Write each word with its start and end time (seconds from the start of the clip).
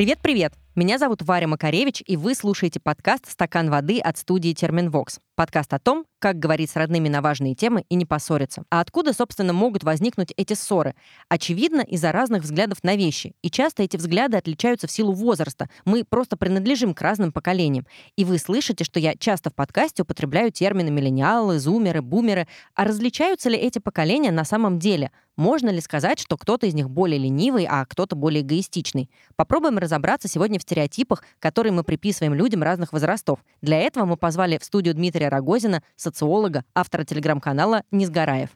Привет-привет! 0.00 0.54
Меня 0.74 0.96
зовут 0.96 1.20
Варя 1.20 1.46
Макаревич, 1.46 2.02
и 2.06 2.16
вы 2.16 2.34
слушаете 2.34 2.80
подкаст 2.80 3.28
«Стакан 3.28 3.68
воды» 3.68 3.98
от 3.98 4.16
студии 4.16 4.54
«Терминвокс». 4.54 5.18
Подкаст 5.34 5.74
о 5.74 5.78
том, 5.78 6.06
как 6.18 6.38
говорить 6.38 6.70
с 6.70 6.76
родными 6.76 7.10
на 7.10 7.20
важные 7.20 7.54
темы 7.54 7.84
и 7.90 7.96
не 7.96 8.06
поссориться. 8.06 8.62
А 8.70 8.80
откуда, 8.80 9.12
собственно, 9.12 9.52
могут 9.52 9.84
возникнуть 9.84 10.32
эти 10.38 10.54
ссоры? 10.54 10.94
Очевидно, 11.28 11.82
из-за 11.82 12.12
разных 12.12 12.44
взглядов 12.44 12.82
на 12.82 12.96
вещи. 12.96 13.34
И 13.42 13.50
часто 13.50 13.82
эти 13.82 13.98
взгляды 13.98 14.38
отличаются 14.38 14.86
в 14.86 14.90
силу 14.90 15.12
возраста. 15.12 15.68
Мы 15.84 16.04
просто 16.04 16.38
принадлежим 16.38 16.94
к 16.94 17.02
разным 17.02 17.30
поколениям. 17.30 17.86
И 18.16 18.24
вы 18.24 18.38
слышите, 18.38 18.84
что 18.84 19.00
я 19.00 19.14
часто 19.16 19.50
в 19.50 19.54
подкасте 19.54 20.02
употребляю 20.02 20.50
термины 20.50 20.90
миллениалы, 20.90 21.58
зумеры, 21.58 22.00
бумеры. 22.00 22.48
А 22.74 22.84
различаются 22.84 23.50
ли 23.50 23.58
эти 23.58 23.80
поколения 23.80 24.30
на 24.30 24.44
самом 24.44 24.78
деле? 24.78 25.10
Можно 25.40 25.70
ли 25.70 25.80
сказать, 25.80 26.20
что 26.20 26.36
кто-то 26.36 26.66
из 26.66 26.74
них 26.74 26.90
более 26.90 27.18
ленивый, 27.18 27.64
а 27.64 27.86
кто-то 27.86 28.14
более 28.14 28.42
эгоистичный? 28.42 29.08
Попробуем 29.36 29.78
разобраться 29.78 30.28
сегодня 30.28 30.58
в 30.58 30.62
стереотипах, 30.62 31.24
которые 31.38 31.72
мы 31.72 31.82
приписываем 31.82 32.34
людям 32.34 32.62
разных 32.62 32.92
возрастов. 32.92 33.42
Для 33.62 33.78
этого 33.78 34.04
мы 34.04 34.18
позвали 34.18 34.58
в 34.58 34.64
студию 34.64 34.92
Дмитрия 34.92 35.30
Рогозина, 35.30 35.82
социолога, 35.96 36.66
автора 36.74 37.04
телеграм-канала 37.04 37.84
«Несгораев». 37.90 38.50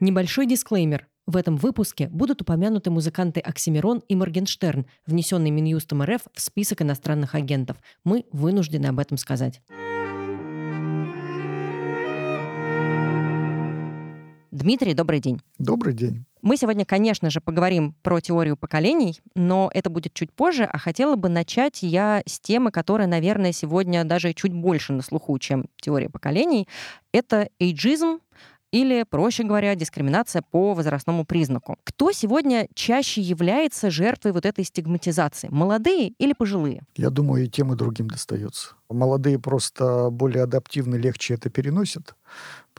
Небольшой 0.00 0.46
дисклеймер. 0.46 1.06
В 1.26 1.36
этом 1.36 1.56
выпуске 1.58 2.08
будут 2.08 2.40
упомянуты 2.40 2.90
музыканты 2.90 3.40
Оксимирон 3.40 4.02
и 4.08 4.14
Моргенштерн, 4.14 4.86
внесенные 5.04 5.50
Минюстом 5.50 6.02
РФ 6.02 6.22
в 6.32 6.40
список 6.40 6.80
иностранных 6.80 7.34
агентов. 7.34 7.76
Мы 8.04 8.24
вынуждены 8.32 8.86
об 8.86 8.98
этом 9.00 9.18
сказать. 9.18 9.60
Дмитрий, 14.60 14.92
добрый 14.92 15.20
день. 15.20 15.40
Добрый 15.58 15.94
день. 15.94 16.26
Мы 16.42 16.58
сегодня, 16.58 16.84
конечно 16.84 17.30
же, 17.30 17.40
поговорим 17.40 17.94
про 18.02 18.20
теорию 18.20 18.58
поколений, 18.58 19.18
но 19.34 19.70
это 19.72 19.88
будет 19.88 20.12
чуть 20.12 20.30
позже, 20.34 20.64
а 20.64 20.76
хотела 20.76 21.16
бы 21.16 21.30
начать 21.30 21.82
я 21.82 22.22
с 22.26 22.38
темы, 22.38 22.70
которая, 22.70 23.06
наверное, 23.06 23.52
сегодня 23.52 24.04
даже 24.04 24.34
чуть 24.34 24.52
больше 24.52 24.92
на 24.92 25.00
слуху, 25.00 25.38
чем 25.38 25.64
теория 25.80 26.10
поколений. 26.10 26.68
Это 27.10 27.48
эйджизм, 27.58 28.20
или, 28.72 29.04
проще 29.08 29.42
говоря, 29.42 29.74
дискриминация 29.74 30.42
по 30.42 30.74
возрастному 30.74 31.24
признаку. 31.24 31.76
Кто 31.82 32.12
сегодня 32.12 32.68
чаще 32.74 33.20
является 33.20 33.90
жертвой 33.90 34.32
вот 34.32 34.46
этой 34.46 34.64
стигматизации? 34.64 35.48
Молодые 35.50 36.10
или 36.18 36.32
пожилые? 36.34 36.82
Я 36.96 37.10
думаю, 37.10 37.44
и 37.44 37.48
тем, 37.48 37.72
и 37.72 37.76
другим 37.76 38.08
достается. 38.08 38.74
Молодые 38.88 39.38
просто 39.38 40.10
более 40.10 40.44
адаптивны, 40.44 40.96
легче 40.96 41.34
это 41.34 41.50
переносят, 41.50 42.14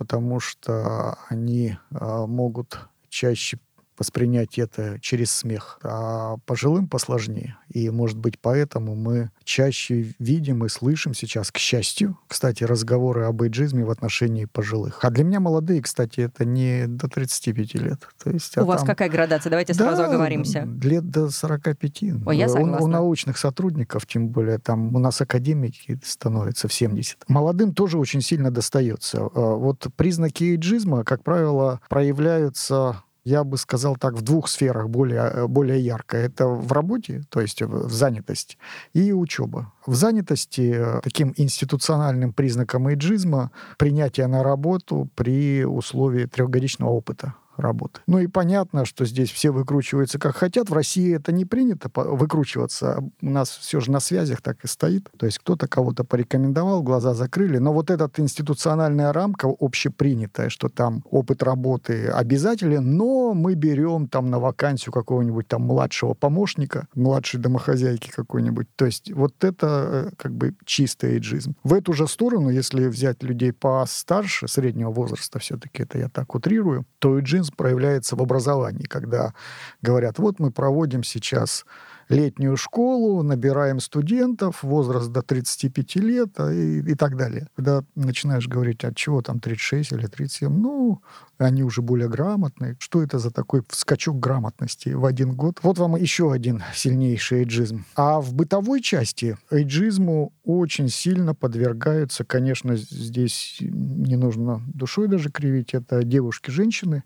потому 0.02 0.40
что 0.40 1.16
они 1.30 1.78
а, 1.92 2.26
могут 2.26 2.80
чаще 3.10 3.60
воспринять 4.02 4.58
это 4.58 4.98
через 5.00 5.30
смех, 5.30 5.78
а 5.84 6.38
пожилым 6.48 6.88
посложнее. 6.88 7.56
И, 7.70 7.88
может 7.92 8.18
быть, 8.18 8.40
поэтому 8.40 8.96
мы 8.96 9.30
чаще 9.44 10.14
видим 10.18 10.66
и 10.66 10.70
слышим 10.70 11.14
сейчас, 11.14 11.52
к 11.52 11.60
счастью, 11.60 12.18
кстати, 12.28 12.64
разговоры 12.64 13.26
об 13.26 13.44
эйджизме 13.44 13.86
в 13.86 13.92
отношении 13.92 14.46
пожилых. 14.46 14.98
А 15.04 15.12
для 15.12 15.24
меня 15.24 15.40
молодые, 15.40 15.84
кстати, 15.84 16.22
это 16.22 16.46
не 16.46 16.88
до 16.88 17.08
35 17.08 17.76
лет. 17.76 18.00
То 18.24 18.32
есть, 18.32 18.58
а 18.58 18.62
У 18.62 18.64
а 18.64 18.68
вас 18.70 18.81
там... 18.81 18.88
какая 18.88 19.08
градация? 19.08 19.52
Давайте 19.52 19.75
да, 19.75 19.86
сразу 19.86 20.04
оговоримся. 20.06 20.68
Лет 20.81 21.08
до 21.08 21.30
45. 21.30 22.04
Ой, 22.25 22.38
я 22.38 22.50
согласна. 22.50 22.80
У, 22.80 22.86
у 22.86 22.88
научных 22.88 23.38
сотрудников, 23.38 24.08
тем 24.08 24.30
более, 24.30 24.58
там 24.58 24.96
у 24.96 25.00
нас 25.00 25.22
академики 25.22 26.00
становятся 26.04 26.68
в 26.68 26.74
70. 26.74 27.30
Молодым 27.30 27.75
тоже 27.75 28.00
очень 28.00 28.22
сильно 28.22 28.50
достается. 28.50 29.30
А 29.36 29.56
вот 29.56 29.86
признаки 29.96 30.46
эйджизма, 30.46 31.04
как 31.04 31.24
правило, 31.24 31.81
проявляются 31.88 33.04
я 33.24 33.44
бы 33.44 33.58
сказал 33.58 33.96
так, 33.96 34.14
в 34.14 34.22
двух 34.22 34.48
сферах 34.48 34.90
более, 34.90 35.22
э, 35.22 35.48
более 35.48 35.80
ярко. 35.80 36.18
Это 36.18 36.48
в 36.48 36.72
работе, 36.72 37.24
то 37.30 37.42
есть 37.42 37.62
в 37.62 37.92
занятости, 37.92 38.58
и 38.94 39.14
учеба. 39.14 39.72
В 39.86 39.96
занятости 39.96 40.74
э, 40.76 41.02
таким 41.04 41.34
институциональным 41.38 42.34
признаком 42.34 42.88
эйджизма 42.88 43.52
принятие 43.78 44.28
на 44.28 44.44
работу 44.44 45.10
при 45.16 45.66
условии 45.66 46.26
трехгодичного 46.26 46.90
опыта 46.90 47.36
работы. 47.57 48.01
Ну 48.07 48.19
и 48.19 48.28
понятно, 48.28 48.85
что 48.85 49.06
здесь 49.06 49.31
все 49.31 49.51
выкручиваются 49.51 50.19
как 50.19 50.35
хотят. 50.35 50.69
В 50.69 50.73
России 50.73 51.16
это 51.16 51.31
не 51.31 51.45
принято 51.45 51.89
выкручиваться. 51.94 53.03
У 53.22 53.29
нас 53.29 53.50
все 53.50 53.79
же 53.79 53.91
на 53.91 54.00
связях 54.00 54.41
так 54.41 54.63
и 54.63 54.67
стоит. 54.67 55.09
То 55.17 55.25
есть 55.25 55.39
кто-то 55.39 55.67
кого-то 55.67 56.03
порекомендовал, 56.03 56.81
глаза 56.84 57.13
закрыли. 57.13 57.57
Но 57.57 57.73
вот 57.73 57.89
эта 57.89 58.09
институциональная 58.17 59.13
рамка 59.13 59.47
общепринятая, 59.59 60.50
что 60.50 60.69
там 60.69 61.03
опыт 61.09 61.44
работы 61.44 62.07
обязателен, 62.07 62.97
но 62.97 63.34
мы 63.34 63.56
берем 63.56 64.07
там 64.07 64.29
на 64.29 64.39
вакансию 64.39 64.94
какого-нибудь 64.94 65.47
там 65.47 65.63
младшего 65.63 66.13
помощника, 66.13 66.88
младшей 66.95 67.39
домохозяйки 67.39 68.09
какой-нибудь. 68.09 68.68
То 68.75 68.85
есть 68.85 69.12
вот 69.12 69.44
это 69.44 70.12
э, 70.12 70.16
как 70.18 70.33
бы 70.33 70.56
чистый 70.66 71.13
эйджизм. 71.13 71.56
В 71.63 71.73
эту 71.73 71.94
же 71.94 72.07
сторону, 72.07 72.50
если 72.50 72.88
взять 72.88 73.23
людей 73.23 73.53
постарше, 73.53 74.47
среднего 74.47 74.91
возраста, 74.91 75.39
все-таки 75.39 75.83
это 75.83 75.97
я 75.97 76.09
так 76.09 76.33
утрирую, 76.35 76.85
то 77.00 77.18
эйджизм 77.18 77.41
проявляется 77.50 78.16
в 78.16 78.22
образовании, 78.22 78.85
когда 78.85 79.34
говорят, 79.81 80.19
вот 80.19 80.40
мы 80.40 80.52
проводим 80.52 81.03
сейчас 81.03 81.66
летнюю 82.12 82.57
школу, 82.57 83.24
набираем 83.24 83.79
студентов, 83.79 84.63
возраст 84.63 85.09
до 85.12 85.22
35 85.22 85.96
лет 85.96 86.30
а, 86.38 86.51
и, 86.51 86.81
и 86.81 86.96
так 86.96 87.16
далее. 87.16 87.47
Когда 87.56 87.84
начинаешь 87.96 88.47
говорить, 88.47 88.84
от 88.84 88.96
чего 88.96 89.22
там 89.22 89.40
36 89.40 89.94
или 89.94 90.07
37, 90.07 90.50
ну, 90.50 91.01
они 91.41 91.63
уже 91.63 91.81
более 91.81 92.07
грамотные. 92.07 92.75
Что 92.79 93.02
это 93.02 93.19
за 93.19 93.31
такой 93.31 93.63
скачок 93.72 94.19
грамотности 94.19 94.90
в 94.90 95.06
один 95.06 95.34
год? 95.34 95.59
Вот 95.63 95.78
вам 95.78 95.96
еще 95.96 96.31
один 96.31 96.63
сильнейший 96.74 97.40
эйджизм. 97.40 97.85
А 97.96 98.22
в 98.22 98.34
бытовой 98.34 98.81
части 98.81 99.38
эйджизму 99.50 100.34
очень 100.44 100.90
сильно 100.90 101.34
подвергаются, 101.34 102.24
конечно, 102.24 102.75
здесь 102.75 103.57
не 103.59 104.16
нужно 104.16 104.62
душой 104.68 105.07
даже 105.07 105.31
кривить, 105.31 105.74
это 105.74 106.03
девушки-женщины. 106.03 107.03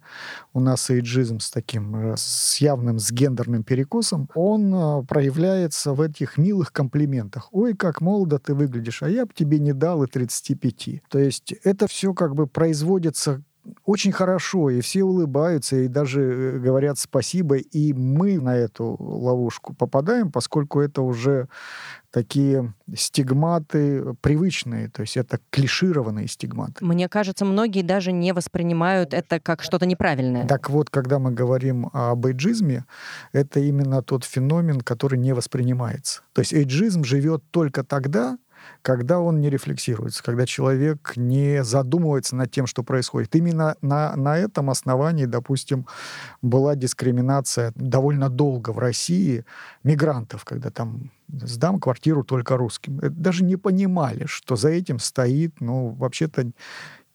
У 0.53 0.59
нас 0.59 0.89
эйджизм 0.89 1.39
с 1.39 1.49
таким, 1.49 1.95
э, 1.95 2.15
с 2.17 2.57
явным, 2.57 2.99
с 2.99 3.11
гендерным 3.11 3.63
перекосом. 3.63 4.29
Он 4.35 4.73
э, 4.73 5.03
проявляется 5.05 5.93
в 5.93 6.01
этих 6.01 6.37
милых 6.37 6.71
комплиментах. 6.71 7.49
«Ой, 7.51 7.73
как 7.73 8.01
молодо 8.01 8.39
ты 8.39 8.53
выглядишь, 8.53 9.03
а 9.03 9.09
я 9.09 9.25
бы 9.25 9.31
тебе 9.33 9.59
не 9.59 9.73
дал 9.73 10.03
и 10.03 10.07
35». 10.07 11.01
То 11.09 11.19
есть 11.19 11.53
это 11.63 11.87
все 11.87 12.13
как 12.13 12.35
бы 12.35 12.47
производится 12.47 13.43
очень 13.85 14.11
хорошо, 14.11 14.69
и 14.69 14.81
все 14.81 15.03
улыбаются, 15.03 15.77
и 15.77 15.87
даже 15.87 16.21
э, 16.21 16.59
говорят 16.59 16.97
спасибо, 16.97 17.57
и 17.57 17.93
мы 17.93 18.39
на 18.39 18.55
эту 18.55 18.95
ловушку 18.99 19.73
попадаем, 19.73 20.31
поскольку 20.31 20.81
это 20.81 21.01
уже 21.01 21.47
такие 22.15 22.73
стигматы 22.95 24.15
привычные, 24.21 24.89
то 24.89 25.01
есть 25.01 25.17
это 25.17 25.39
клишированные 25.49 26.27
стигматы. 26.27 26.83
Мне 26.83 27.09
кажется, 27.09 27.43
многие 27.43 27.81
даже 27.81 28.13
не 28.13 28.33
воспринимают 28.33 29.13
это 29.13 29.39
как 29.41 29.61
что-то 29.61 29.85
неправильное. 29.85 30.47
Так 30.47 30.69
вот, 30.69 30.89
когда 30.89 31.19
мы 31.19 31.31
говорим 31.31 31.89
об 31.91 32.25
эйджизме, 32.25 32.85
это 33.33 33.59
именно 33.59 34.01
тот 34.01 34.23
феномен, 34.23 34.79
который 34.79 35.19
не 35.19 35.33
воспринимается. 35.33 36.21
То 36.33 36.39
есть 36.39 36.53
эйджизм 36.53 37.03
живет 37.03 37.43
только 37.51 37.83
тогда, 37.83 38.37
когда 38.81 39.19
он 39.19 39.39
не 39.39 39.49
рефлексируется, 39.49 40.23
когда 40.23 40.45
человек 40.45 41.13
не 41.15 41.63
задумывается 41.63 42.35
над 42.35 42.51
тем, 42.51 42.67
что 42.67 42.83
происходит. 42.83 43.35
Именно 43.35 43.75
на, 43.81 44.15
на 44.15 44.37
этом 44.37 44.69
основании, 44.69 45.25
допустим, 45.25 45.87
была 46.41 46.75
дискриминация 46.75 47.71
довольно 47.75 48.29
долго 48.29 48.71
в 48.71 48.79
России 48.79 49.45
мигрантов, 49.83 50.45
когда 50.45 50.69
там 50.69 51.11
сдам 51.27 51.79
квартиру 51.79 52.23
только 52.23 52.57
русским. 52.57 52.99
Даже 53.01 53.43
не 53.43 53.55
понимали, 53.55 54.25
что 54.27 54.55
за 54.55 54.69
этим 54.69 54.99
стоит, 54.99 55.59
ну, 55.59 55.89
вообще-то 55.89 56.51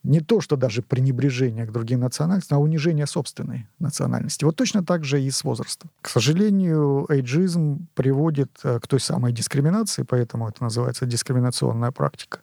не 0.02 0.20
то, 0.20 0.40
что 0.40 0.56
даже 0.56 0.82
пренебрежение 0.82 1.66
к 1.66 1.72
другим 1.72 2.00
национальностям, 2.00 2.58
а 2.58 2.60
унижение 2.60 3.06
собственной 3.06 3.66
национальности. 3.78 4.44
Вот 4.44 4.56
точно 4.56 4.84
так 4.84 5.04
же 5.04 5.20
и 5.20 5.30
с 5.30 5.44
возрастом. 5.44 5.90
К 6.00 6.08
сожалению, 6.08 7.06
эйджизм 7.08 7.86
приводит 7.94 8.50
э, 8.64 8.80
к 8.80 8.86
той 8.86 9.00
самой 9.00 9.32
дискриминации, 9.32 10.02
поэтому 10.02 10.48
это 10.48 10.62
называется 10.62 11.06
дискриминационная 11.06 11.90
практика. 11.90 12.40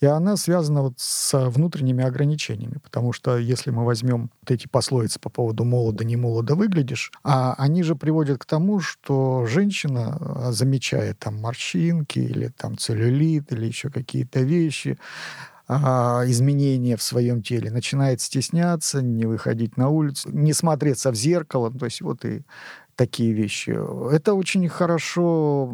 И 0.00 0.06
она 0.06 0.36
связана 0.36 0.82
вот 0.82 0.94
с 0.96 1.48
внутренними 1.48 2.04
ограничениями, 2.04 2.78
потому 2.82 3.12
что 3.12 3.38
если 3.38 3.70
мы 3.70 3.84
возьмем 3.84 4.30
вот 4.42 4.50
эти 4.50 4.66
пословицы 4.66 5.18
по 5.20 5.30
поводу 5.30 5.64
молодо, 5.64 6.04
не 6.04 6.16
молодо 6.16 6.54
выглядишь, 6.54 7.12
а 7.22 7.54
они 7.58 7.82
же 7.82 7.94
приводят 7.94 8.38
к 8.38 8.44
тому, 8.44 8.80
что 8.80 9.46
женщина 9.46 10.18
э, 10.20 10.52
замечает 10.52 11.18
там 11.18 11.40
морщинки 11.40 12.18
или 12.18 12.48
там 12.48 12.76
целлюлит 12.76 13.52
или 13.52 13.66
еще 13.66 13.90
какие-то 13.90 14.40
вещи, 14.40 14.98
а, 15.72 16.24
изменения 16.26 16.96
в 16.96 17.02
своем 17.02 17.42
теле, 17.42 17.70
начинает 17.70 18.20
стесняться, 18.20 19.02
не 19.02 19.24
выходить 19.24 19.76
на 19.76 19.88
улицу, 19.88 20.28
не 20.32 20.52
смотреться 20.52 21.12
в 21.12 21.14
зеркало, 21.14 21.70
то 21.70 21.84
есть 21.84 22.00
вот 22.00 22.24
и 22.24 22.42
такие 22.96 23.32
вещи. 23.32 23.78
Это 24.12 24.34
очень 24.34 24.68
хорошо 24.68 25.72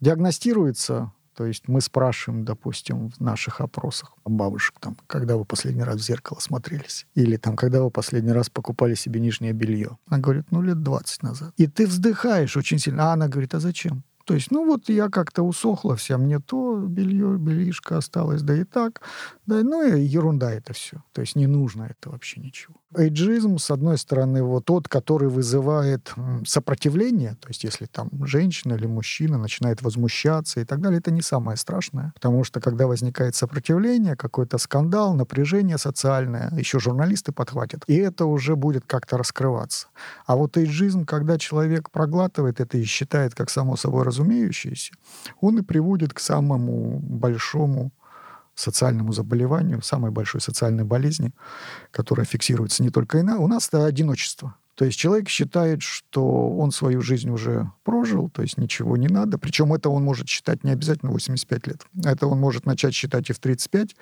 диагностируется 0.00 1.12
То 1.34 1.46
есть 1.46 1.66
мы 1.66 1.80
спрашиваем, 1.80 2.44
допустим, 2.44 3.08
в 3.10 3.20
наших 3.20 3.62
опросах 3.62 4.12
бабушек, 4.26 4.74
там, 4.80 4.98
когда 5.06 5.38
вы 5.38 5.46
последний 5.46 5.82
раз 5.82 5.96
в 5.96 6.04
зеркало 6.04 6.38
смотрелись? 6.40 7.06
Или 7.14 7.38
там, 7.38 7.56
когда 7.56 7.82
вы 7.82 7.90
последний 7.90 8.32
раз 8.32 8.50
покупали 8.50 8.94
себе 8.94 9.18
нижнее 9.18 9.54
белье? 9.54 9.96
Она 10.08 10.20
говорит, 10.20 10.44
ну, 10.50 10.60
лет 10.60 10.82
20 10.82 11.22
назад. 11.22 11.54
И 11.56 11.66
ты 11.66 11.86
вздыхаешь 11.86 12.54
очень 12.56 12.78
сильно. 12.78 13.10
А 13.10 13.12
она 13.14 13.28
говорит, 13.28 13.54
а 13.54 13.60
зачем? 13.60 14.04
То 14.26 14.34
есть, 14.34 14.50
ну 14.50 14.66
вот 14.66 14.88
я 14.88 15.08
как-то 15.08 15.42
усохла 15.42 15.94
вся, 15.94 16.18
мне 16.18 16.40
то 16.40 16.76
белье, 16.76 17.38
бельишко 17.38 17.96
осталось, 17.96 18.42
да 18.42 18.56
и 18.56 18.64
так. 18.64 19.00
Да, 19.46 19.62
ну 19.62 19.86
и 19.86 20.00
ерунда 20.00 20.52
это 20.52 20.72
все. 20.72 21.02
То 21.12 21.20
есть 21.20 21.36
не 21.36 21.46
нужно 21.46 21.84
это 21.84 22.10
вообще 22.10 22.40
ничего. 22.40 22.74
Эйджизм, 22.96 23.58
с 23.58 23.70
одной 23.70 23.98
стороны, 23.98 24.42
вот 24.42 24.64
тот, 24.64 24.88
который 24.88 25.28
вызывает 25.28 26.12
сопротивление, 26.44 27.36
то 27.40 27.48
есть 27.48 27.62
если 27.62 27.86
там 27.86 28.10
женщина 28.26 28.74
или 28.74 28.86
мужчина 28.86 29.38
начинает 29.38 29.82
возмущаться 29.82 30.60
и 30.60 30.64
так 30.64 30.80
далее, 30.80 30.98
это 30.98 31.12
не 31.12 31.22
самое 31.22 31.56
страшное. 31.56 32.12
Потому 32.14 32.42
что 32.42 32.60
когда 32.60 32.86
возникает 32.86 33.36
сопротивление, 33.36 34.16
какой-то 34.16 34.58
скандал, 34.58 35.14
напряжение 35.14 35.78
социальное, 35.78 36.50
еще 36.56 36.80
журналисты 36.80 37.30
подхватят, 37.30 37.84
и 37.86 37.94
это 37.94 38.24
уже 38.24 38.56
будет 38.56 38.84
как-то 38.86 39.18
раскрываться. 39.18 39.86
А 40.26 40.34
вот 40.34 40.56
эйджизм, 40.56 41.04
когда 41.04 41.38
человек 41.38 41.90
проглатывает 41.90 42.60
это 42.60 42.78
и 42.78 42.84
считает 42.84 43.34
как 43.34 43.50
само 43.50 43.76
собой 43.76 44.02
разумеющееся, 44.16 44.94
он 45.40 45.58
и 45.58 45.62
приводит 45.62 46.12
к 46.12 46.20
самому 46.20 46.98
большому 47.00 47.92
социальному 48.54 49.12
заболеванию, 49.12 49.82
самой 49.82 50.10
большой 50.10 50.40
социальной 50.40 50.84
болезни, 50.84 51.32
которая 51.90 52.26
фиксируется 52.26 52.82
не 52.82 52.90
только 52.90 53.18
и 53.18 53.22
на... 53.22 53.38
У 53.38 53.48
нас 53.48 53.68
это 53.68 53.84
одиночество. 53.84 54.54
То 54.76 54.84
есть 54.84 54.98
человек 54.98 55.30
считает, 55.30 55.80
что 55.80 56.50
он 56.50 56.70
свою 56.70 57.00
жизнь 57.00 57.30
уже 57.30 57.70
прожил, 57.82 58.28
то 58.28 58.42
есть 58.42 58.58
ничего 58.58 58.98
не 58.98 59.08
надо. 59.08 59.38
Причем 59.38 59.72
это 59.72 59.88
он 59.88 60.04
может 60.04 60.28
считать 60.28 60.64
не 60.64 60.70
обязательно 60.70 61.12
85 61.12 61.66
лет. 61.66 61.86
Это 62.04 62.26
он 62.26 62.38
может 62.38 62.66
начать 62.66 62.94
считать 62.94 63.30
и 63.30 63.32
в 63.32 63.38
35. 63.38 63.96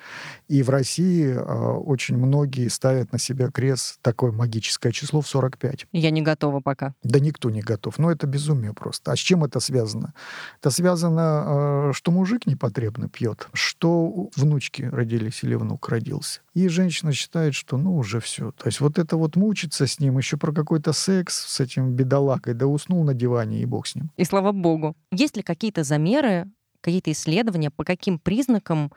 И 0.49 0.63
в 0.63 0.69
России 0.69 1.27
э, 1.27 1.41
очень 1.41 2.17
многие 2.17 2.67
ставят 2.67 3.13
на 3.13 3.19
себя 3.19 3.49
крест 3.51 3.99
такое 4.01 4.33
магическое 4.33 4.91
число 4.91 5.21
в 5.21 5.27
45. 5.27 5.87
Я 5.93 6.11
не 6.11 6.21
готова 6.21 6.59
пока. 6.59 6.93
Да 7.03 7.19
никто 7.19 7.49
не 7.49 7.61
готов. 7.61 7.97
Но 7.97 8.11
это 8.11 8.27
безумие 8.27 8.73
просто. 8.73 9.13
А 9.13 9.15
с 9.15 9.19
чем 9.19 9.45
это 9.45 9.61
связано? 9.61 10.13
Это 10.59 10.71
связано, 10.71 11.89
э, 11.89 11.91
что 11.93 12.11
мужик 12.11 12.47
непотребно 12.47 13.07
пьет, 13.07 13.47
что 13.53 14.29
внучки 14.35 14.81
родились 14.81 15.41
или 15.43 15.55
внук 15.55 15.87
родился. 15.87 16.41
И 16.53 16.67
женщина 16.67 17.13
считает, 17.13 17.53
что 17.53 17.77
ну 17.77 17.95
уже 17.95 18.19
все. 18.19 18.51
То 18.51 18.67
есть 18.67 18.81
вот 18.81 18.97
это 18.99 19.15
вот 19.15 19.35
мучиться 19.35 19.87
с 19.87 19.99
ним, 19.99 20.17
еще 20.17 20.37
про 20.37 20.51
какой-то 20.65 20.93
секс 20.93 21.45
с 21.45 21.59
этим 21.59 21.91
бедолагой, 21.91 22.55
да 22.55 22.65
уснул 22.65 23.03
на 23.03 23.13
диване, 23.13 23.61
и 23.61 23.65
бог 23.65 23.85
с 23.87 23.95
ним. 23.95 24.11
И 24.17 24.25
слава 24.25 24.51
богу. 24.51 24.95
Есть 25.11 25.37
ли 25.37 25.43
какие-то 25.43 25.83
замеры, 25.83 26.47
какие-то 26.81 27.11
исследования, 27.11 27.69
по 27.69 27.83
каким 27.83 28.17
признакам 28.17 28.91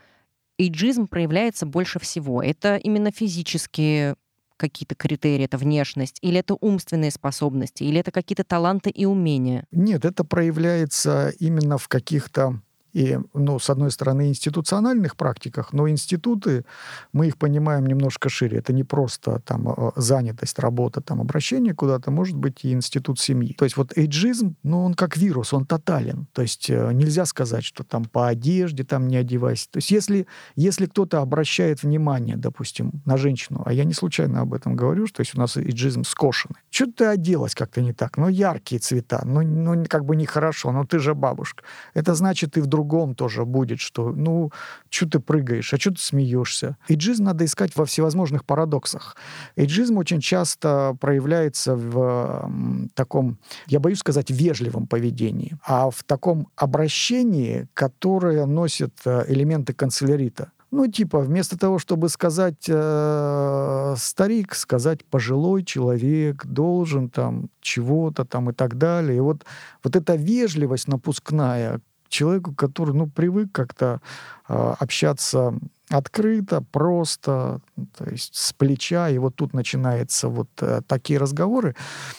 эйджизм 0.59 1.06
проявляется 1.06 1.67
больше 1.67 1.99
всего? 1.99 2.43
Это 2.43 2.76
именно 2.76 3.11
физические 3.11 4.17
какие-то 4.56 4.94
критерии, 4.94 5.44
это 5.44 5.56
внешность, 5.59 6.19
или 6.20 6.41
это 6.41 6.55
умственные 6.55 7.11
способности, 7.11 7.85
или 7.85 8.00
это 8.00 8.11
какие-то 8.11 8.44
таланты 8.44 8.91
и 8.91 9.05
умения? 9.05 9.65
Нет, 9.70 10.05
это 10.05 10.25
проявляется 10.25 11.32
именно 11.38 11.79
в 11.79 11.87
каких-то 11.88 12.61
и, 12.98 13.16
ну, 13.32 13.60
с 13.60 13.70
одной 13.70 13.92
стороны, 13.92 14.28
институциональных 14.28 15.14
практиках, 15.16 15.72
но 15.72 15.88
институты, 15.88 16.64
мы 17.12 17.28
их 17.28 17.36
понимаем 17.36 17.86
немножко 17.86 18.28
шире. 18.28 18.58
Это 18.58 18.72
не 18.72 18.82
просто 18.82 19.38
там 19.44 19.68
э, 19.68 19.90
занятость, 19.94 20.58
работа, 20.58 21.00
там 21.00 21.20
обращение 21.20 21.74
куда-то, 21.74 22.10
может 22.10 22.36
быть 22.36 22.64
и 22.64 22.72
институт 22.72 23.20
семьи. 23.20 23.54
То 23.56 23.64
есть 23.64 23.76
вот 23.76 23.96
эйджизм, 23.96 24.56
ну, 24.64 24.84
он 24.84 24.94
как 24.94 25.16
вирус, 25.16 25.52
он 25.52 25.64
тотален. 25.64 26.26
То 26.32 26.42
есть 26.42 26.70
э, 26.70 26.92
нельзя 26.92 27.24
сказать, 27.24 27.64
что 27.64 27.84
там 27.84 28.04
по 28.04 28.26
одежде 28.26 28.82
там 28.82 29.06
не 29.06 29.16
одевайся. 29.16 29.68
То 29.70 29.76
есть 29.76 29.92
если, 29.92 30.26
если 30.56 30.86
кто-то 30.86 31.20
обращает 31.20 31.84
внимание, 31.84 32.36
допустим, 32.36 32.90
на 33.04 33.16
женщину, 33.16 33.62
а 33.64 33.72
я 33.72 33.84
не 33.84 33.94
случайно 33.94 34.40
об 34.40 34.54
этом 34.54 34.74
говорю, 34.74 35.06
что 35.06 35.20
есть 35.20 35.36
у 35.36 35.38
нас 35.38 35.56
эйджизм 35.56 36.02
скошенный. 36.02 36.58
Что 36.70 36.86
ты 36.90 37.04
оделась 37.04 37.54
как-то 37.54 37.80
не 37.80 37.92
так? 37.92 38.16
Ну, 38.16 38.28
яркие 38.28 38.80
цвета, 38.80 39.22
ну, 39.24 39.42
ну 39.42 39.84
как 39.88 40.04
бы 40.04 40.16
нехорошо, 40.16 40.72
но 40.72 40.84
ты 40.84 40.98
же 40.98 41.14
бабушка. 41.14 41.62
Это 41.94 42.16
значит, 42.16 42.54
ты 42.54 42.60
вдруг 42.60 42.88
другом 42.88 43.14
тоже 43.14 43.44
будет, 43.44 43.81
что, 43.81 44.12
ну, 44.12 44.50
что 44.90 45.08
ты 45.08 45.20
прыгаешь, 45.20 45.75
а 45.75 45.79
что 45.79 45.90
ты 45.90 46.00
смеешься. 46.00 46.76
Эйджизм 46.88 47.25
надо 47.25 47.44
искать 47.44 47.76
во 47.76 47.85
всевозможных 47.85 48.44
парадоксах. 48.44 49.17
Эйджизм 49.56 49.99
очень 49.99 50.20
часто 50.20 50.96
проявляется 51.00 51.76
в 51.76 52.50
таком, 52.94 53.38
я 53.67 53.81
боюсь 53.81 53.99
сказать, 53.99 54.31
вежливом 54.31 54.87
поведении, 54.87 55.56
а 55.67 55.90
в 55.90 56.02
таком 56.05 56.49
обращении, 56.56 57.69
которое 57.75 58.46
носит 58.46 58.93
э, 59.05 59.25
элементы 59.29 59.73
канцелярита. 59.73 60.50
Ну, 60.70 60.87
типа, 60.87 61.20
вместо 61.20 61.58
того, 61.58 61.79
чтобы 61.79 62.08
сказать 62.08 62.69
э, 62.69 63.94
старик, 63.96 64.55
сказать 64.55 65.05
пожилой 65.05 65.64
человек, 65.64 66.44
должен 66.46 67.08
там 67.08 67.49
чего-то 67.61 68.25
там 68.25 68.50
и 68.50 68.52
так 68.52 68.76
далее. 68.76 69.17
И 69.17 69.20
вот, 69.20 69.44
вот 69.82 69.96
эта 69.96 70.17
вежливость 70.17 70.88
напускная, 70.88 71.81
человеку, 72.08 72.55
который, 72.55 72.94
ну, 72.94 73.06
привык 73.08 73.52
как-то 73.52 74.00
э, 74.49 74.75
общаться 74.78 75.55
открыто, 75.90 76.60
просто, 76.60 77.60
то 77.96 78.10
есть 78.10 78.34
с 78.34 78.52
плеча, 78.52 79.08
и 79.08 79.19
вот 79.19 79.37
тут 79.37 79.55
начинаются 79.55 80.28
вот 80.28 80.49
э, 80.60 80.82
такие 80.87 81.19
разговоры. 81.19 81.75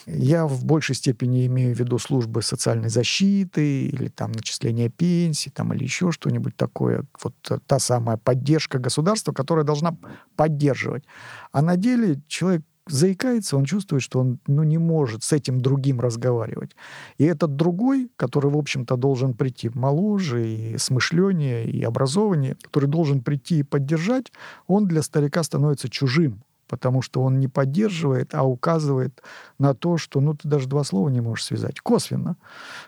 Я 0.07 0.47
в 0.47 0.65
большей 0.65 0.95
степени 0.95 1.45
имею 1.45 1.75
в 1.75 1.79
виду 1.79 1.99
службы 1.99 2.41
социальной 2.41 2.89
защиты 2.89 3.85
или 3.85 4.07
там 4.07 4.31
начисление 4.31 4.89
пенсии, 4.89 5.49
там 5.49 5.73
или 5.73 5.83
еще 5.83 6.11
что-нибудь 6.11 6.55
такое. 6.55 7.03
Вот 7.21 7.35
э, 7.49 7.59
та 7.67 7.79
самая 7.79 8.17
поддержка 8.17 8.79
государства, 8.79 9.33
которая 9.33 9.65
должна 9.65 9.95
поддерживать. 10.35 11.03
А 11.51 11.61
на 11.61 11.75
деле 11.75 12.21
человек 12.27 12.63
заикается, 12.89 13.57
он 13.57 13.65
чувствует, 13.65 14.03
что 14.03 14.19
он 14.19 14.39
ну, 14.47 14.63
не 14.63 14.77
может 14.77 15.23
с 15.23 15.31
этим 15.33 15.61
другим 15.61 15.99
разговаривать. 15.99 16.75
И 17.17 17.23
этот 17.23 17.55
другой, 17.55 18.09
который, 18.15 18.51
в 18.51 18.57
общем-то, 18.57 18.97
должен 18.97 19.33
прийти 19.33 19.69
моложе 19.73 20.47
и 20.47 20.77
смышленнее, 20.77 21.69
и 21.69 21.83
образованнее, 21.83 22.55
который 22.61 22.89
должен 22.89 23.21
прийти 23.21 23.59
и 23.59 23.63
поддержать, 23.63 24.31
он 24.67 24.87
для 24.87 25.01
старика 25.01 25.43
становится 25.43 25.89
чужим 25.89 26.41
потому 26.69 27.01
что 27.01 27.23
он 27.23 27.39
не 27.39 27.47
поддерживает, 27.47 28.33
а 28.35 28.43
указывает 28.43 29.21
на 29.57 29.73
то, 29.73 29.97
что 29.97 30.21
ну 30.21 30.35
ты 30.35 30.47
даже 30.47 30.69
два 30.69 30.83
слова 30.83 31.09
не 31.09 31.19
можешь 31.19 31.45
связать, 31.45 31.81
косвенно, 31.81 32.37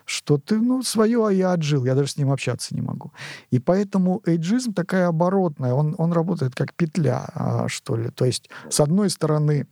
что 0.06 0.38
ты, 0.38 0.58
ну, 0.58 0.82
свое 0.82 1.26
а 1.26 1.32
я 1.32 1.52
отжил, 1.52 1.84
я 1.84 1.94
даже 1.94 2.12
с 2.12 2.16
ним 2.16 2.30
общаться 2.30 2.74
не 2.74 2.80
могу. 2.80 3.12
И 3.50 3.58
поэтому 3.58 4.22
эйджизм 4.24 4.72
такая 4.72 5.08
оборотная, 5.08 5.74
он, 5.74 5.94
он 5.98 6.12
работает 6.12 6.54
как 6.54 6.72
петля, 6.74 7.28
а, 7.34 7.68
что 7.68 7.96
ли. 7.96 8.10
То 8.10 8.24
есть, 8.24 8.48
с 8.70 8.80
одной 8.80 9.10
стороны, 9.10 9.66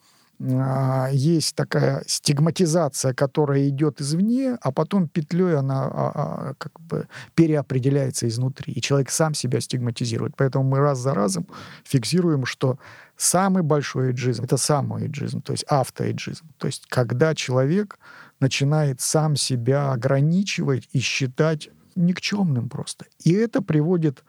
есть 1.12 1.54
такая 1.54 2.02
стигматизация, 2.06 3.12
которая 3.12 3.68
идет 3.68 4.00
извне, 4.00 4.56
а 4.62 4.72
потом 4.72 5.06
петлей 5.06 5.58
она 5.58 5.84
а, 5.84 6.12
а, 6.14 6.54
как 6.54 6.80
бы 6.80 7.08
переопределяется 7.34 8.26
изнутри, 8.26 8.72
и 8.72 8.80
человек 8.80 9.10
сам 9.10 9.34
себя 9.34 9.60
стигматизирует. 9.60 10.36
Поэтому 10.36 10.64
мы 10.64 10.78
раз 10.78 10.98
за 10.98 11.12
разом 11.12 11.46
фиксируем, 11.84 12.46
что 12.46 12.78
самый 13.16 13.62
большой 13.62 14.08
эйджизм— 14.08 14.44
это 14.44 14.56
самый 14.56 15.02
эйджизм, 15.02 15.42
то 15.42 15.52
есть 15.52 15.64
автоэйджизм. 15.68 16.46
То 16.56 16.68
есть 16.68 16.86
когда 16.88 17.34
человек 17.34 17.98
начинает 18.40 19.02
сам 19.02 19.36
себя 19.36 19.92
ограничивать 19.92 20.88
и 20.92 21.00
считать 21.00 21.68
никчемным 21.96 22.70
просто. 22.70 23.04
И 23.24 23.32
это 23.32 23.60
приводит 23.60 24.24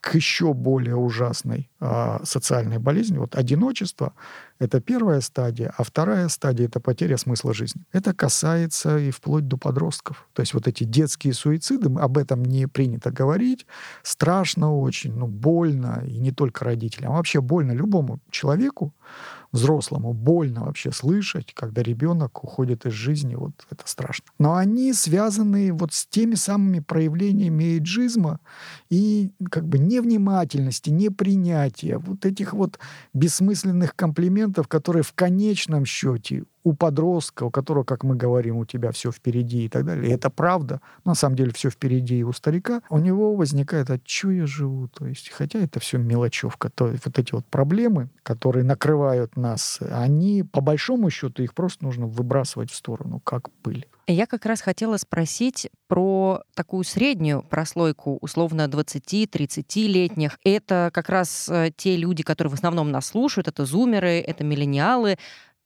к 0.00 0.14
еще 0.14 0.54
более 0.54 0.96
ужасной 0.96 1.70
э, 1.80 2.18
социальной 2.24 2.78
болезни. 2.78 3.18
Вот 3.18 3.36
одиночество— 3.36 4.14
это 4.58 4.80
первая 4.80 5.20
стадия, 5.20 5.72
а 5.76 5.84
вторая 5.84 6.28
стадия— 6.28 6.66
это 6.68 6.80
потеря 6.80 7.16
смысла 7.16 7.54
жизни. 7.54 7.82
Это 7.92 8.14
касается 8.14 8.98
и 8.98 9.10
вплоть 9.10 9.46
до 9.48 9.56
подростков. 9.56 10.28
То 10.32 10.42
есть 10.42 10.54
вот 10.54 10.68
эти 10.68 10.84
детские 10.84 11.32
суициды, 11.32 11.90
об 11.98 12.18
этом 12.18 12.44
не 12.44 12.66
принято 12.66 13.10
говорить, 13.10 13.66
страшно 14.02 14.76
очень, 14.76 15.14
ну, 15.14 15.26
больно, 15.26 16.02
и 16.06 16.18
не 16.18 16.32
только 16.32 16.64
родителям, 16.64 17.12
а 17.12 17.16
вообще 17.16 17.40
больно 17.40 17.72
любому 17.72 18.20
человеку, 18.30 18.94
взрослому 19.52 20.12
больно 20.12 20.64
вообще 20.64 20.92
слышать, 20.92 21.52
когда 21.54 21.82
ребенок 21.82 22.44
уходит 22.44 22.86
из 22.86 22.92
жизни, 22.92 23.34
вот 23.34 23.52
это 23.70 23.82
страшно. 23.86 24.26
Но 24.38 24.54
они 24.54 24.92
связаны 24.92 25.72
вот 25.72 25.92
с 25.92 26.06
теми 26.06 26.34
самыми 26.34 26.80
проявлениями 26.80 27.64
эйджизма 27.64 28.40
и 28.90 29.30
как 29.50 29.66
бы 29.66 29.78
невнимательности, 29.78 30.90
непринятия, 30.90 31.98
вот 31.98 32.24
этих 32.24 32.52
вот 32.52 32.78
бессмысленных 33.12 33.94
комплиментов, 33.94 34.68
которые 34.68 35.02
в 35.02 35.12
конечном 35.12 35.84
счете 35.84 36.44
у 36.64 36.74
подростка, 36.74 37.44
у 37.44 37.50
которого, 37.50 37.84
как 37.84 38.04
мы 38.04 38.14
говорим, 38.14 38.56
у 38.56 38.66
тебя 38.66 38.90
все 38.92 39.10
впереди 39.10 39.64
и 39.64 39.68
так 39.68 39.84
далее, 39.84 40.10
и 40.10 40.12
это 40.12 40.28
правда, 40.30 40.80
на 41.04 41.14
самом 41.14 41.36
деле 41.36 41.52
все 41.52 41.70
впереди 41.70 42.18
и 42.18 42.22
у 42.22 42.32
старика, 42.32 42.82
у 42.90 42.98
него 42.98 43.34
возникает, 43.34 43.90
а 43.90 43.98
что 44.04 44.30
я 44.30 44.46
живу? 44.46 44.88
То 44.88 45.06
есть, 45.06 45.30
хотя 45.30 45.60
это 45.60 45.80
все 45.80 45.98
мелочевка, 45.98 46.70
то 46.70 46.88
есть 46.88 47.06
вот 47.06 47.18
эти 47.18 47.32
вот 47.32 47.46
проблемы, 47.46 48.10
которые 48.22 48.64
накрывают 48.64 49.36
нас, 49.36 49.78
они, 49.80 50.42
по 50.42 50.60
большому 50.60 51.10
счету, 51.10 51.42
их 51.42 51.54
просто 51.54 51.84
нужно 51.84 52.06
выбрасывать 52.06 52.70
в 52.70 52.74
сторону, 52.74 53.20
как 53.20 53.50
пыль. 53.62 53.86
Я 54.10 54.26
как 54.26 54.46
раз 54.46 54.62
хотела 54.62 54.96
спросить 54.96 55.68
про 55.86 56.42
такую 56.54 56.84
среднюю 56.84 57.42
прослойку, 57.42 58.16
условно 58.22 58.66
20-30-летних. 58.66 60.38
Это 60.44 60.90
как 60.94 61.10
раз 61.10 61.46
э, 61.50 61.70
те 61.76 61.94
люди, 61.94 62.22
которые 62.22 62.50
в 62.50 62.54
основном 62.54 62.90
нас 62.90 63.08
слушают, 63.08 63.48
это 63.48 63.66
зумеры, 63.66 64.18
это 64.20 64.44
миллениалы. 64.44 65.18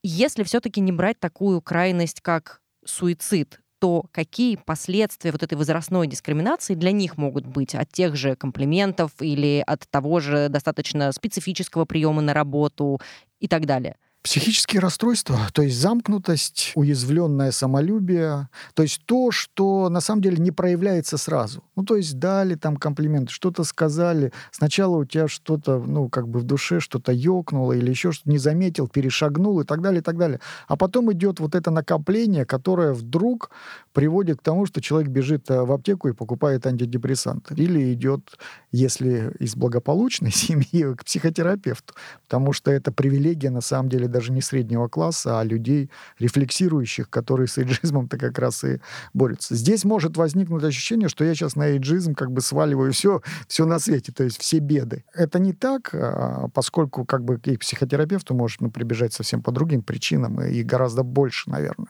Если 0.03 0.43
все-таки 0.43 0.81
не 0.81 0.91
брать 0.91 1.21
такую 1.21 1.61
крайность, 1.61 2.19
как 2.19 2.59
суицид, 2.83 3.61
то 3.79 4.03
какие 4.11 4.57
последствия 4.57 5.31
вот 5.31 5.41
этой 5.41 5.57
возрастной 5.57 6.07
дискриминации 6.07 6.75
для 6.75 6.91
них 6.91 7.15
могут 7.15 7.45
быть 7.45 7.73
от 7.75 7.93
тех 7.93 8.17
же 8.17 8.35
комплиментов 8.35 9.11
или 9.21 9.63
от 9.65 9.87
того 9.89 10.19
же 10.19 10.49
достаточно 10.49 11.13
специфического 11.13 11.85
приема 11.85 12.21
на 12.21 12.33
работу 12.33 12.99
и 13.39 13.47
так 13.47 13.65
далее? 13.65 13.95
Психические 14.23 14.79
расстройства, 14.79 15.37
то 15.51 15.61
есть 15.61 15.77
замкнутость, 15.77 16.71
уязвленное 16.75 17.51
самолюбие, 17.51 18.47
то 18.73 18.83
есть 18.83 19.01
то, 19.05 19.31
что 19.31 19.89
на 19.89 19.99
самом 19.99 20.21
деле 20.21 20.37
не 20.37 20.51
проявляется 20.51 21.17
сразу. 21.17 21.61
Ну, 21.75 21.83
то 21.83 21.97
есть 21.97 22.17
дали 22.19 22.55
там 22.55 22.77
комплименты, 22.77 23.33
что-то 23.33 23.65
сказали, 23.65 24.31
сначала 24.51 24.95
у 24.95 25.03
тебя 25.03 25.27
что-то, 25.27 25.77
ну, 25.77 26.07
как 26.07 26.29
бы 26.29 26.39
в 26.39 26.43
душе 26.43 26.79
что-то 26.79 27.11
ёкнуло 27.11 27.73
или 27.73 27.89
еще 27.89 28.13
что-то 28.13 28.29
не 28.29 28.37
заметил, 28.37 28.87
перешагнул 28.87 29.59
и 29.59 29.65
так 29.65 29.81
далее, 29.81 29.99
и 29.99 30.03
так 30.03 30.17
далее. 30.17 30.39
А 30.69 30.77
потом 30.77 31.11
идет 31.11 31.41
вот 31.41 31.53
это 31.53 31.69
накопление, 31.69 32.45
которое 32.45 32.93
вдруг 32.93 33.51
приводит 33.91 34.39
к 34.39 34.43
тому, 34.43 34.65
что 34.65 34.81
человек 34.81 35.09
бежит 35.09 35.49
э, 35.51 35.63
в 35.63 35.71
аптеку 35.71 36.07
и 36.07 36.13
покупает 36.13 36.65
антидепрессант. 36.65 37.51
Или 37.51 37.93
идет, 37.93 38.37
если 38.71 39.33
из 39.39 39.55
благополучной 39.55 40.31
семьи, 40.31 40.95
к 40.95 41.03
психотерапевту. 41.03 41.93
Потому 42.23 42.53
что 42.53 42.71
это 42.71 42.91
привилегия, 42.91 43.49
на 43.49 43.61
самом 43.61 43.89
деле, 43.89 44.07
даже 44.13 44.31
не 44.31 44.41
среднего 44.41 44.87
класса, 44.87 45.39
а 45.39 45.43
людей 45.43 45.89
рефлексирующих, 46.19 47.09
которые 47.09 47.47
с 47.47 47.57
эйджизмом-то 47.57 48.17
как 48.17 48.39
раз 48.39 48.63
и 48.63 48.79
борются. 49.13 49.55
Здесь 49.55 49.83
может 49.83 50.15
возникнуть 50.15 50.63
ощущение, 50.63 51.09
что 51.09 51.25
я 51.25 51.35
сейчас 51.35 51.55
на 51.55 51.67
эйджизм 51.67 52.13
как 52.15 52.31
бы 52.31 52.39
сваливаю 52.39 52.93
все, 52.93 53.21
все 53.47 53.65
на 53.65 53.79
свете, 53.79 54.11
то 54.11 54.23
есть 54.23 54.39
все 54.39 54.59
беды. 54.59 55.03
Это 55.13 55.39
не 55.39 55.51
так, 55.51 55.89
а, 55.93 56.47
поскольку 56.53 57.03
как 57.05 57.25
бы 57.25 57.39
и 57.43 57.57
к 57.57 57.59
психотерапевту 57.59 58.33
может 58.33 58.61
ну, 58.61 58.71
прибежать 58.71 59.13
совсем 59.13 59.41
по 59.41 59.51
другим 59.51 59.81
причинам, 59.81 60.41
и 60.41 60.63
гораздо 60.63 61.03
больше, 61.03 61.49
наверное, 61.49 61.89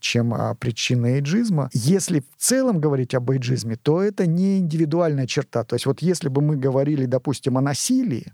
чем 0.00 0.34
а, 0.34 0.54
причины 0.54 1.16
эйджизма. 1.16 1.70
Если 1.72 2.20
в 2.20 2.42
целом 2.42 2.80
говорить 2.80 3.14
об 3.14 3.30
эйджизме, 3.30 3.76
то 3.76 4.02
это 4.02 4.26
не 4.26 4.58
индивидуальная 4.58 5.26
черта. 5.26 5.64
То 5.64 5.76
есть 5.76 5.86
вот 5.86 6.00
если 6.00 6.28
бы 6.28 6.40
мы 6.40 6.56
говорили, 6.56 7.04
допустим, 7.04 7.58
о 7.58 7.60
насилии, 7.60 8.32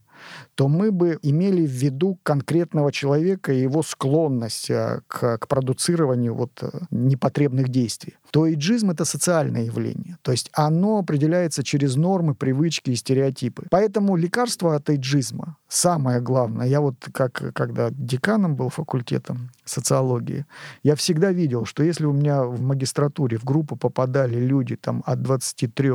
то 0.54 0.68
мы 0.68 0.92
бы 0.92 1.18
имели 1.22 1.66
в 1.66 1.70
виду 1.70 2.18
конкретного 2.22 2.92
человека 2.92 3.52
и 3.52 3.62
его 3.62 3.82
склонность 3.82 4.70
э, 4.70 5.00
к, 5.06 5.38
к 5.38 5.48
продуцированию 5.48 6.34
вот 6.34 6.62
э, 6.62 6.70
непотребных 6.90 7.68
действий. 7.68 8.16
То 8.30 8.52
иджизм— 8.52 8.90
это 8.92 9.04
социальное 9.04 9.64
явление. 9.64 10.18
То 10.22 10.32
есть 10.32 10.50
оно 10.52 10.98
определяется 10.98 11.62
через 11.62 11.96
нормы, 11.96 12.34
привычки 12.34 12.90
и 12.90 12.96
стереотипы. 12.96 13.66
Поэтому 13.70 14.16
лекарство 14.16 14.74
от 14.74 14.90
иджизма 14.90 15.56
самое 15.68 16.20
главное. 16.20 16.66
Я 16.66 16.80
вот 16.80 16.94
как 17.12 17.52
когда 17.54 17.90
деканом 17.90 18.56
был 18.56 18.68
факультетом 18.68 19.50
социологии, 19.64 20.46
я 20.82 20.94
всегда 20.94 21.32
видел, 21.32 21.64
что 21.64 21.82
если 21.82 22.06
у 22.06 22.12
меня 22.12 22.44
в 22.44 22.60
магистратуре 22.60 23.38
в 23.38 23.44
группу 23.44 23.76
попадали 23.76 24.36
люди 24.36 24.76
там 24.76 25.02
от 25.06 25.22
23, 25.22 25.90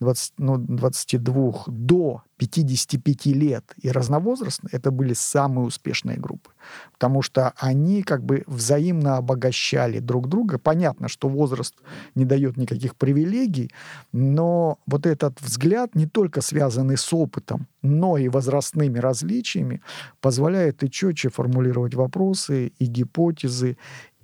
20, 0.00 0.32
ну, 0.38 0.56
22 0.58 1.64
до 1.66 2.22
55 2.40 3.26
лет 3.26 3.74
и 3.82 3.90
разновозрастные, 3.90 4.70
это 4.72 4.90
были 4.90 5.12
самые 5.12 5.66
успешные 5.66 6.16
группы. 6.16 6.50
Потому 6.92 7.20
что 7.20 7.52
они 7.56 8.02
как 8.02 8.24
бы 8.24 8.44
взаимно 8.46 9.18
обогащали 9.18 9.98
друг 9.98 10.26
друга. 10.26 10.58
Понятно, 10.58 11.08
что 11.08 11.28
возраст 11.28 11.74
не 12.14 12.24
дает 12.24 12.56
никаких 12.56 12.96
привилегий, 12.96 13.70
но 14.12 14.78
вот 14.86 15.04
этот 15.04 15.38
взгляд, 15.42 15.94
не 15.94 16.06
только 16.06 16.40
связанный 16.40 16.96
с 16.96 17.12
опытом, 17.12 17.66
но 17.82 18.16
и 18.16 18.28
возрастными 18.28 18.98
различиями, 18.98 19.82
позволяет 20.22 20.82
и 20.82 20.90
четче 20.90 21.28
формулировать 21.28 21.94
вопросы, 21.94 22.72
и 22.78 22.86
гипотезы, 22.86 23.76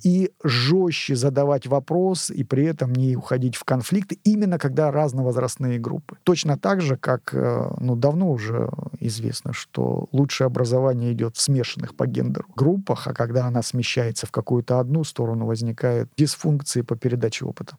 и 0.06 0.30
жестче 0.44 1.16
задавать 1.16 1.66
вопрос, 1.66 2.30
и 2.30 2.44
при 2.44 2.64
этом 2.64 2.92
не 2.92 3.16
уходить 3.16 3.56
в 3.56 3.64
конфликт, 3.64 4.12
именно 4.22 4.56
когда 4.56 4.92
разновозрастные 4.92 5.80
группы. 5.80 6.16
Точно 6.22 6.56
так 6.56 6.80
же, 6.80 6.96
как 6.96 7.34
э, 7.34 7.70
ну, 7.80 7.96
давно 7.96 8.30
уже 8.30 8.70
известно, 9.00 9.52
что 9.52 10.06
лучшее 10.12 10.46
образование 10.46 11.12
идет 11.12 11.36
в 11.36 11.40
смешанных 11.40 11.96
по 11.96 12.06
гендеру 12.06 12.46
группах, 12.54 13.08
а 13.08 13.14
когда 13.14 13.46
она 13.46 13.62
смещается 13.62 14.28
в 14.28 14.30
какую-то 14.30 14.78
одну 14.78 15.02
сторону, 15.02 15.44
возникают 15.44 16.08
дисфункции 16.16 16.82
по 16.82 16.94
передаче 16.94 17.44
опыта. 17.44 17.76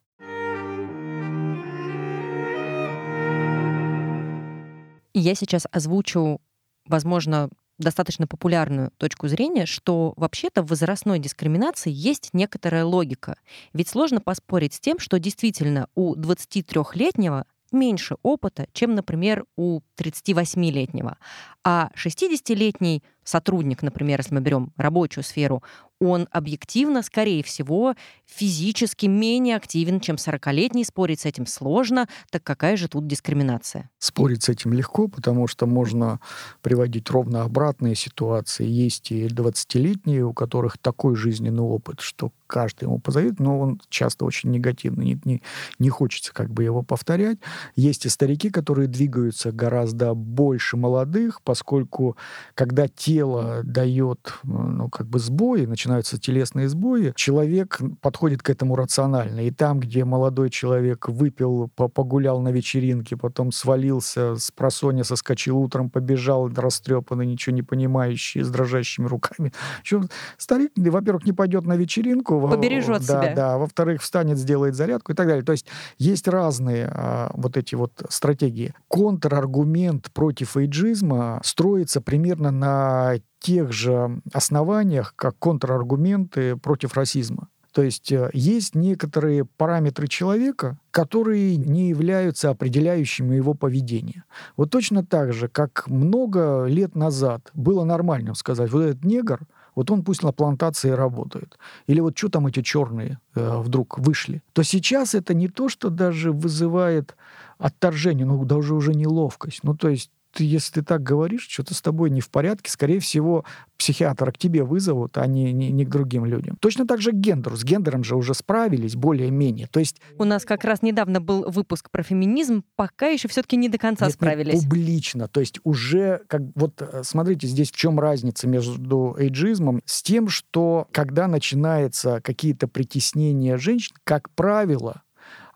Я 5.14 5.34
сейчас 5.34 5.66
озвучу, 5.72 6.42
возможно, 6.88 7.50
достаточно 7.78 8.28
популярную 8.28 8.92
точку 8.98 9.28
зрения, 9.28 9.66
что 9.66 10.14
вообще-то 10.18 10.64
в 10.64 10.68
возрастной 10.68 11.20
дискриминации 11.20 11.92
есть 11.92 12.30
некоторая 12.34 12.86
логика. 12.86 13.38
Ведь 13.74 13.90
сложно 13.90 14.22
поспорить 14.22 14.74
с 14.74 14.80
тем, 14.80 15.00
что 15.00 15.20
действительно 15.20 15.88
у 15.96 16.16
23-летнего 16.16 17.46
меньше 17.72 18.16
опыта, 18.24 18.68
чем, 18.74 18.96
например, 18.96 19.46
у 19.58 19.82
38-летнего. 19.98 21.18
А 21.64 21.90
60-летний 21.96 23.04
сотрудник, 23.24 23.82
например, 23.82 24.20
если 24.20 24.34
мы 24.34 24.42
берем 24.42 24.72
рабочую 24.78 25.24
сферу, 25.24 25.64
он 26.00 26.28
объективно, 26.32 27.02
скорее 27.02 27.44
всего, 27.44 27.96
физически 28.26 29.08
менее 29.08 29.56
активен, 29.56 30.00
чем 30.00 30.18
40-летний. 30.18 30.84
Спорить 30.84 31.22
с 31.22 31.26
этим 31.26 31.48
сложно, 31.48 32.08
так 32.30 32.44
какая 32.44 32.78
же 32.78 32.88
тут 32.88 33.08
дискриминация? 33.08 33.90
Спорить 34.00 34.44
с 34.44 34.50
этим 34.50 34.74
легко, 34.74 35.08
потому 35.08 35.48
что 35.48 35.66
можно 35.66 36.20
приводить 36.62 37.10
ровно 37.10 37.44
обратные 37.44 37.96
ситуации. 37.96 38.66
Есть 38.66 39.12
и 39.12 39.26
20-летние, 39.26 40.24
у 40.24 40.34
которых 40.34 40.78
такой 40.78 41.16
жизненный 41.16 41.64
опыт, 41.64 42.02
что 42.02 42.32
каждый 42.46 42.86
ему 42.86 43.00
позовет, 43.00 43.40
но 43.40 43.60
он 43.60 43.82
часто 43.90 44.26
очень 44.26 44.52
негативный, 44.52 45.06
не, 45.06 45.20
не, 45.26 45.42
не 45.80 45.90
хочется 45.90 46.34
как 46.34 46.50
бы 46.50 46.64
его 46.64 46.82
повторять. 46.82 47.40
Есть 47.76 48.06
и 48.06 48.10
старики, 48.10 48.50
которые 48.50 48.88
двигаются 48.88 49.52
гораздо 49.52 50.14
больше 50.14 50.78
молодых, 50.78 51.42
поскольку 51.42 52.18
когда 52.56 52.88
тело 52.88 53.62
дает 53.64 54.34
ну, 54.44 54.90
как 54.90 55.08
бы 55.08 55.20
сбои, 55.20 55.66
начинает 55.66 55.87
начинаются 55.88 56.20
телесные 56.20 56.68
сбои, 56.68 57.14
человек 57.16 57.80
подходит 58.02 58.44
к 58.44 58.50
этому 58.50 58.76
рационально. 58.76 59.48
И 59.48 59.52
там, 59.52 59.80
где 59.80 60.04
молодой 60.04 60.50
человек 60.50 61.08
выпил, 61.08 61.70
погулял 61.76 62.42
на 62.42 62.50
вечеринке, 62.50 63.16
потом 63.16 63.52
свалился 63.52 64.36
с 64.36 64.52
просоня, 64.52 65.04
соскочил 65.04 65.58
утром, 65.58 65.90
побежал 65.90 66.50
растрепанный, 66.50 67.26
ничего 67.26 67.56
не 67.56 67.64
понимающий, 67.64 68.42
с 68.42 68.50
дрожащими 68.50 69.08
руками. 69.08 69.54
Причем 69.82 70.10
старик, 70.38 70.72
во-первых, 70.76 71.26
не 71.26 71.32
пойдет 71.32 71.66
на 71.66 71.78
вечеринку. 71.78 72.48
Побережет 72.50 73.06
да, 73.08 73.22
себя. 73.22 73.34
Да, 73.34 73.58
во-вторых, 73.58 74.02
встанет, 74.02 74.38
сделает 74.38 74.76
зарядку 74.76 75.14
и 75.14 75.16
так 75.16 75.28
далее. 75.28 75.44
То 75.44 75.54
есть 75.54 75.68
есть 75.98 76.28
разные 76.28 76.90
а, 76.92 77.32
вот 77.34 77.56
эти 77.56 77.76
вот 77.76 77.94
стратегии. 78.10 78.74
Контраргумент 78.90 80.12
против 80.12 80.58
эйджизма 80.58 81.40
строится 81.44 82.02
примерно 82.02 82.52
на 82.52 83.16
тех 83.40 83.72
же 83.72 84.22
основаниях, 84.34 85.14
как 85.16 85.38
контраргументы 85.40 86.56
против 86.58 86.94
расизма. 86.96 87.50
То 87.78 87.84
есть 87.84 88.12
э, 88.12 88.32
есть 88.34 88.74
некоторые 88.74 89.46
параметры 89.46 90.08
человека, 90.08 90.80
которые 90.90 91.58
не 91.58 91.90
являются 91.90 92.50
определяющими 92.50 93.36
его 93.36 93.54
поведение. 93.54 94.24
Вот 94.56 94.72
точно 94.72 95.06
так 95.06 95.32
же, 95.32 95.48
как 95.48 95.88
много 95.88 96.66
лет 96.66 96.96
назад 96.96 97.52
было 97.54 97.84
нормально 97.84 98.34
сказать, 98.34 98.72
вот 98.72 98.82
этот 98.82 99.04
негр, 99.06 99.42
вот 99.76 99.92
он 99.92 100.04
пусть 100.04 100.24
на 100.24 100.32
плантации 100.32 100.90
работает. 100.90 101.60
Или 101.86 102.00
вот 102.00 102.18
что 102.18 102.30
там 102.30 102.48
эти 102.48 102.64
черные 102.64 103.20
э, 103.36 103.58
вдруг 103.60 104.00
вышли. 104.00 104.42
То 104.54 104.64
сейчас 104.64 105.14
это 105.14 105.36
не 105.36 105.48
то, 105.48 105.70
что 105.70 105.92
даже 105.92 106.32
вызывает 106.32 107.16
отторжение, 107.60 108.26
ну 108.26 108.44
даже 108.44 108.74
уже 108.74 108.96
неловкость. 108.96 109.60
Ну 109.62 109.76
то 109.76 109.90
есть 109.90 110.10
ты, 110.32 110.44
если 110.44 110.76
ты 110.76 110.82
так 110.84 111.04
говоришь, 111.04 111.48
что-то 111.50 111.74
с 111.74 111.82
тобой 111.82 112.10
не 112.10 112.22
в 112.22 112.30
порядке, 112.30 112.72
скорее 112.72 113.00
всего, 113.00 113.46
психиатра 113.78 114.32
к 114.32 114.38
тебе 114.38 114.64
вызовут, 114.64 115.18
а 115.18 115.26
не, 115.28 115.52
не, 115.54 115.70
не 115.70 115.86
к 115.86 115.90
другим 115.90 116.26
людям. 116.26 116.58
Точно 116.60 116.86
так 116.86 117.02
же 117.02 117.12
к 117.12 117.16
гендеру. 117.16 117.56
С 117.56 117.64
гендером 117.64 118.04
же 118.04 118.16
уже 118.16 118.34
справились 118.34 118.96
более-менее. 118.96 119.68
То 119.68 119.80
есть... 119.80 120.02
У 120.18 120.24
нас 120.24 120.46
как 120.46 120.64
раз 120.64 120.82
недавно 120.82 121.22
был 121.22 121.50
выпуск 121.50 121.90
про 121.92 122.04
феминизм, 122.04 122.64
пока 122.76 123.08
еще 123.08 123.28
все-таки 123.28 123.58
не 123.58 123.70
до 123.70 123.78
конца 123.78 124.06
нет, 124.06 124.14
справились. 124.14 124.54
Нет, 124.56 124.64
публично. 124.64 125.28
То 125.28 125.40
есть 125.40 125.60
уже, 125.64 126.22
как, 126.28 126.42
вот 126.56 126.82
э, 126.82 127.02
смотрите, 127.04 127.48
здесь 127.48 127.72
в 127.72 127.76
чем 127.76 128.00
разница 128.00 128.48
между 128.48 129.16
эйджизмом 129.18 129.82
с 129.86 130.02
тем, 130.02 130.30
что 130.30 130.88
когда 130.92 131.28
начинается 131.28 132.22
какие-то 132.22 132.68
притеснения 132.68 133.58
женщин, 133.58 133.96
как 134.04 134.30
правило, 134.32 135.04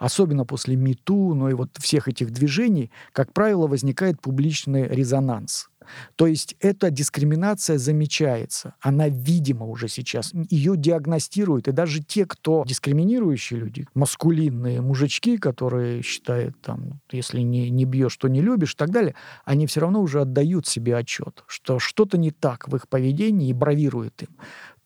особенно 0.02 0.46
после 0.46 0.76
МИТУ, 0.76 1.36
но 1.36 1.50
и 1.52 1.54
вот 1.54 1.70
всех 1.80 2.08
этих 2.08 2.32
движений, 2.32 2.92
как 3.14 3.34
правило, 3.34 3.68
возникает 3.68 4.20
публичный 4.20 4.88
резонанс. 4.88 5.70
То 6.16 6.26
есть 6.26 6.56
эта 6.60 6.90
дискриминация 6.90 7.78
замечается, 7.78 8.74
она 8.82 9.10
видима 9.10 9.66
уже 9.68 9.88
сейчас, 9.88 10.32
ее 10.50 10.76
диагностируют, 10.76 11.68
и 11.68 11.72
даже 11.72 12.02
те, 12.04 12.26
кто 12.26 12.64
дискриминирующие 12.66 13.60
люди, 13.60 13.88
маскулинные 13.94 14.82
мужички, 14.82 15.38
которые 15.38 16.02
считают, 16.02 16.60
там, 16.62 17.02
если 17.12 17.42
не, 17.42 17.70
не 17.70 17.86
бьешь, 17.86 18.18
то 18.18 18.28
не 18.28 18.42
любишь 18.42 18.74
и 18.74 18.78
так 18.78 18.90
далее, 18.90 19.14
они 19.46 19.68
все 19.68 19.82
равно 19.82 20.02
уже 20.02 20.22
отдают 20.22 20.66
себе 20.66 20.96
отчет, 20.96 21.44
что 21.46 21.78
что-то 21.78 22.18
не 22.18 22.32
так 22.32 22.68
в 22.68 22.76
их 22.76 22.88
поведении 22.88 23.50
и 23.50 23.54
бравируют 23.54 24.24
им 24.24 24.30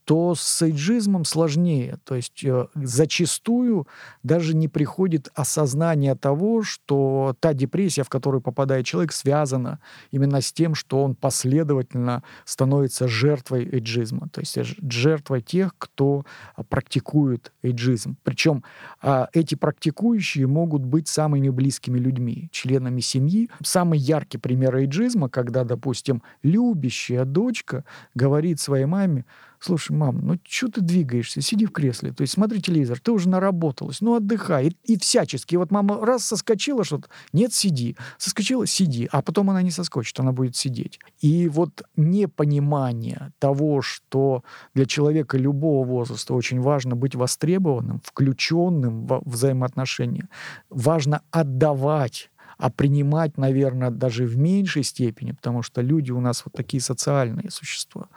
то 0.06 0.36
с 0.36 0.62
эйджизмом 0.62 1.26
сложнее. 1.26 1.98
То 2.04 2.16
есть 2.16 2.44
э, 2.44 2.68
зачастую 2.76 3.88
даже 4.22 4.56
не 4.56 4.68
приходит 4.68 5.30
осознание 5.34 6.16
того, 6.16 6.62
что 6.62 7.36
та 7.40 7.54
депрессия, 7.54 8.04
в 8.04 8.10
которую 8.10 8.42
попадает 8.42 8.86
человек, 8.86 9.12
связана 9.12 9.80
именно 10.12 10.42
с 10.42 10.54
тем, 10.54 10.76
что 10.76 11.04
он 11.04 11.16
последовательно 11.16 12.24
становится 12.46 13.08
жертвой 13.08 13.66
эйджизма, 13.66 14.30
то 14.32 14.42
есть 14.42 14.58
жертвой 14.92 15.42
тех, 15.42 15.76
кто 15.78 16.24
практикует 16.70 17.52
эйджизм. 17.64 18.16
Причем 18.24 18.64
а, 19.02 19.28
эти 19.34 19.56
практикующие 19.56 20.46
могут 20.46 20.84
быть 20.84 21.08
самыми 21.08 21.50
близкими 21.50 21.98
людьми, 21.98 22.50
членами 22.52 23.00
семьи. 23.00 23.50
Самый 23.64 23.98
яркий 23.98 24.38
пример 24.38 24.76
эйджизма, 24.76 25.30
когда, 25.30 25.64
допустим, 25.64 26.22
любящая 26.44 27.26
дочка 27.26 27.84
говорит 28.14 28.60
своей 28.60 28.86
маме, 28.86 29.26
слушай, 29.66 29.92
мам, 29.92 30.20
ну 30.22 30.40
что 30.48 30.70
ты 30.70 30.82
двигаешься, 30.82 31.42
сиди 31.42 31.66
в 31.66 31.72
кресле, 31.72 32.12
то 32.12 32.22
есть 32.22 32.34
смотри 32.34 32.62
телевизор, 32.62 33.00
ты 33.00 33.12
уже 33.12 33.28
наработалась, 33.30 34.02
ну 34.02 34.16
отдыхай. 34.16 34.68
И, 34.68 34.94
и 34.94 34.98
всячески. 34.98 35.56
Вот 35.56 35.72
мама 35.72 36.06
раз 36.06 36.26
соскочила 36.26 36.84
что-то, 36.84 37.10
нет, 37.34 37.54
сиди. 37.54 37.96
Соскочила, 38.18 38.68
сиди. 38.68 39.10
А 39.12 39.22
потом 39.22 39.50
она 39.50 39.62
не 39.62 39.72
соскочит, 39.72 40.20
она 40.20 40.32
будет 40.32 40.56
сидеть. 40.56 41.00
И 41.20 41.48
вот 41.50 41.84
непонимание 41.96 43.34
того, 43.40 43.82
что 43.82 44.44
для 44.74 44.86
человека 44.86 45.38
любого 45.38 45.86
возраста 45.86 46.34
очень 46.34 46.62
важно 46.62 46.96
быть 46.96 47.16
востребованным, 47.16 48.02
включенным 48.04 49.08
в 49.08 49.22
взаимоотношения, 49.26 50.30
важно 50.70 51.22
отдавать 51.32 52.30
а 52.58 52.70
принимать, 52.70 53.38
наверное, 53.38 53.90
даже 53.90 54.26
в 54.26 54.38
меньшей 54.38 54.84
степени, 54.84 55.32
потому 55.32 55.62
что 55.62 55.82
люди 55.82 56.12
у 56.12 56.20
нас 56.20 56.44
вот 56.46 56.54
такие 56.54 56.82
социальные 56.82 57.52
существа. 57.52 58.08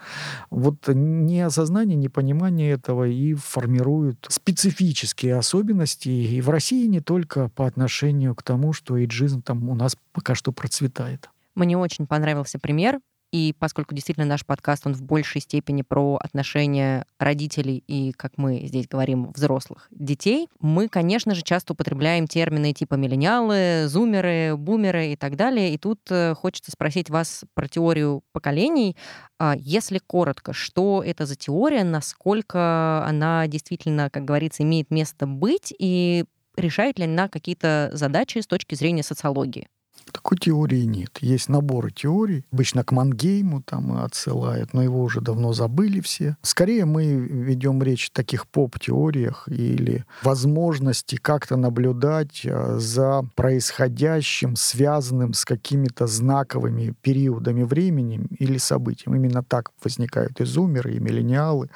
Вот 0.51 0.89
неосознание, 0.89 1.97
непонимание 1.97 2.73
этого 2.73 3.05
и 3.05 3.35
формируют 3.35 4.27
специфические 4.29 5.37
особенности, 5.37 6.09
и 6.09 6.41
в 6.41 6.51
России 6.51 6.87
не 6.87 7.01
только 7.01 7.49
по 7.49 7.67
отношению 7.67 8.35
к 8.35 8.43
тому, 8.43 8.73
что 8.73 8.99
эйджизм 8.99 9.43
там 9.43 9.69
у 9.69 9.75
нас 9.75 9.97
пока 10.13 10.35
что 10.35 10.53
процветает. 10.53 11.31
Мне 11.55 11.77
очень 11.77 12.07
понравился 12.07 12.59
пример 12.59 13.01
и 13.31 13.55
поскольку 13.59 13.95
действительно 13.95 14.27
наш 14.27 14.45
подкаст, 14.47 14.87
он 14.87 14.95
в 14.95 15.03
большей 15.03 15.41
степени 15.41 15.83
про 15.83 16.17
отношения 16.17 17.05
родителей 17.19 17.85
и, 17.87 18.13
как 18.13 18.39
мы 18.39 18.67
здесь 18.67 18.89
говорим, 18.89 19.33
взрослых 19.33 19.89
детей, 19.91 20.49
мы, 20.61 20.89
конечно 20.89 21.35
же, 21.35 21.43
часто 21.43 21.75
употребляем 21.75 22.27
термины 22.27 22.73
типа 22.73 22.95
миллениалы, 22.95 23.87
зумеры, 23.87 24.57
бумеры 24.57 25.13
и 25.13 25.17
так 25.17 25.37
далее. 25.37 25.75
И 25.75 25.79
тут 25.79 26.01
э, 26.11 26.35
хочется 26.35 26.71
спросить 26.71 27.11
вас 27.11 27.45
про 27.55 27.69
теорию 27.69 28.23
поколений. 28.33 28.97
А 29.39 29.55
если 29.59 29.99
коротко, 29.99 30.53
что 30.53 31.03
это 31.05 31.27
за 31.27 31.37
теория, 31.37 31.85
насколько 31.85 33.05
она 33.07 33.47
действительно, 33.47 34.09
как 34.11 34.25
говорится, 34.25 34.63
имеет 34.63 34.91
место 34.91 35.27
быть 35.27 35.75
и 35.79 36.25
решает 36.57 36.99
ли 36.99 37.05
она 37.05 37.29
какие-то 37.29 37.91
задачи 37.93 38.39
с 38.39 38.47
точки 38.47 38.75
зрения 38.75 39.03
социологии? 39.03 39.69
Такой 40.13 40.39
теории 40.39 40.85
нет. 40.85 41.19
Есть 41.21 41.49
наборы 41.49 41.91
теорий. 41.91 42.45
Обычно 42.53 42.85
к 42.85 42.93
Мангейму 42.93 43.63
там 43.63 44.03
отсылают, 44.03 44.75
но 44.75 44.83
его 44.83 45.03
уже 45.03 45.21
давно 45.21 45.53
забыли 45.53 46.01
все. 46.01 46.37
Скорее 46.43 46.85
мы 46.85 47.15
ведем 47.15 47.83
речь 47.83 48.09
о 48.09 48.17
таких 48.17 48.47
поп-теориях 48.47 49.49
или 49.49 50.05
возможности 50.23 51.17
как-то 51.17 51.57
наблюдать 51.57 52.43
э, 52.45 52.79
за 52.79 53.23
происходящим, 53.35 54.57
связанным 54.57 55.35
с 55.35 55.45
какими-то 55.45 56.07
знаковыми 56.07 56.95
периодами 57.01 57.63
времени 57.63 58.27
или 58.39 58.59
событием. 58.59 59.15
Именно 59.15 59.43
так 59.43 59.71
возникают 59.83 60.41
и 60.41 60.45
зумеры, 60.45 60.95
и 60.95 61.01
миллениалы. 61.01 61.69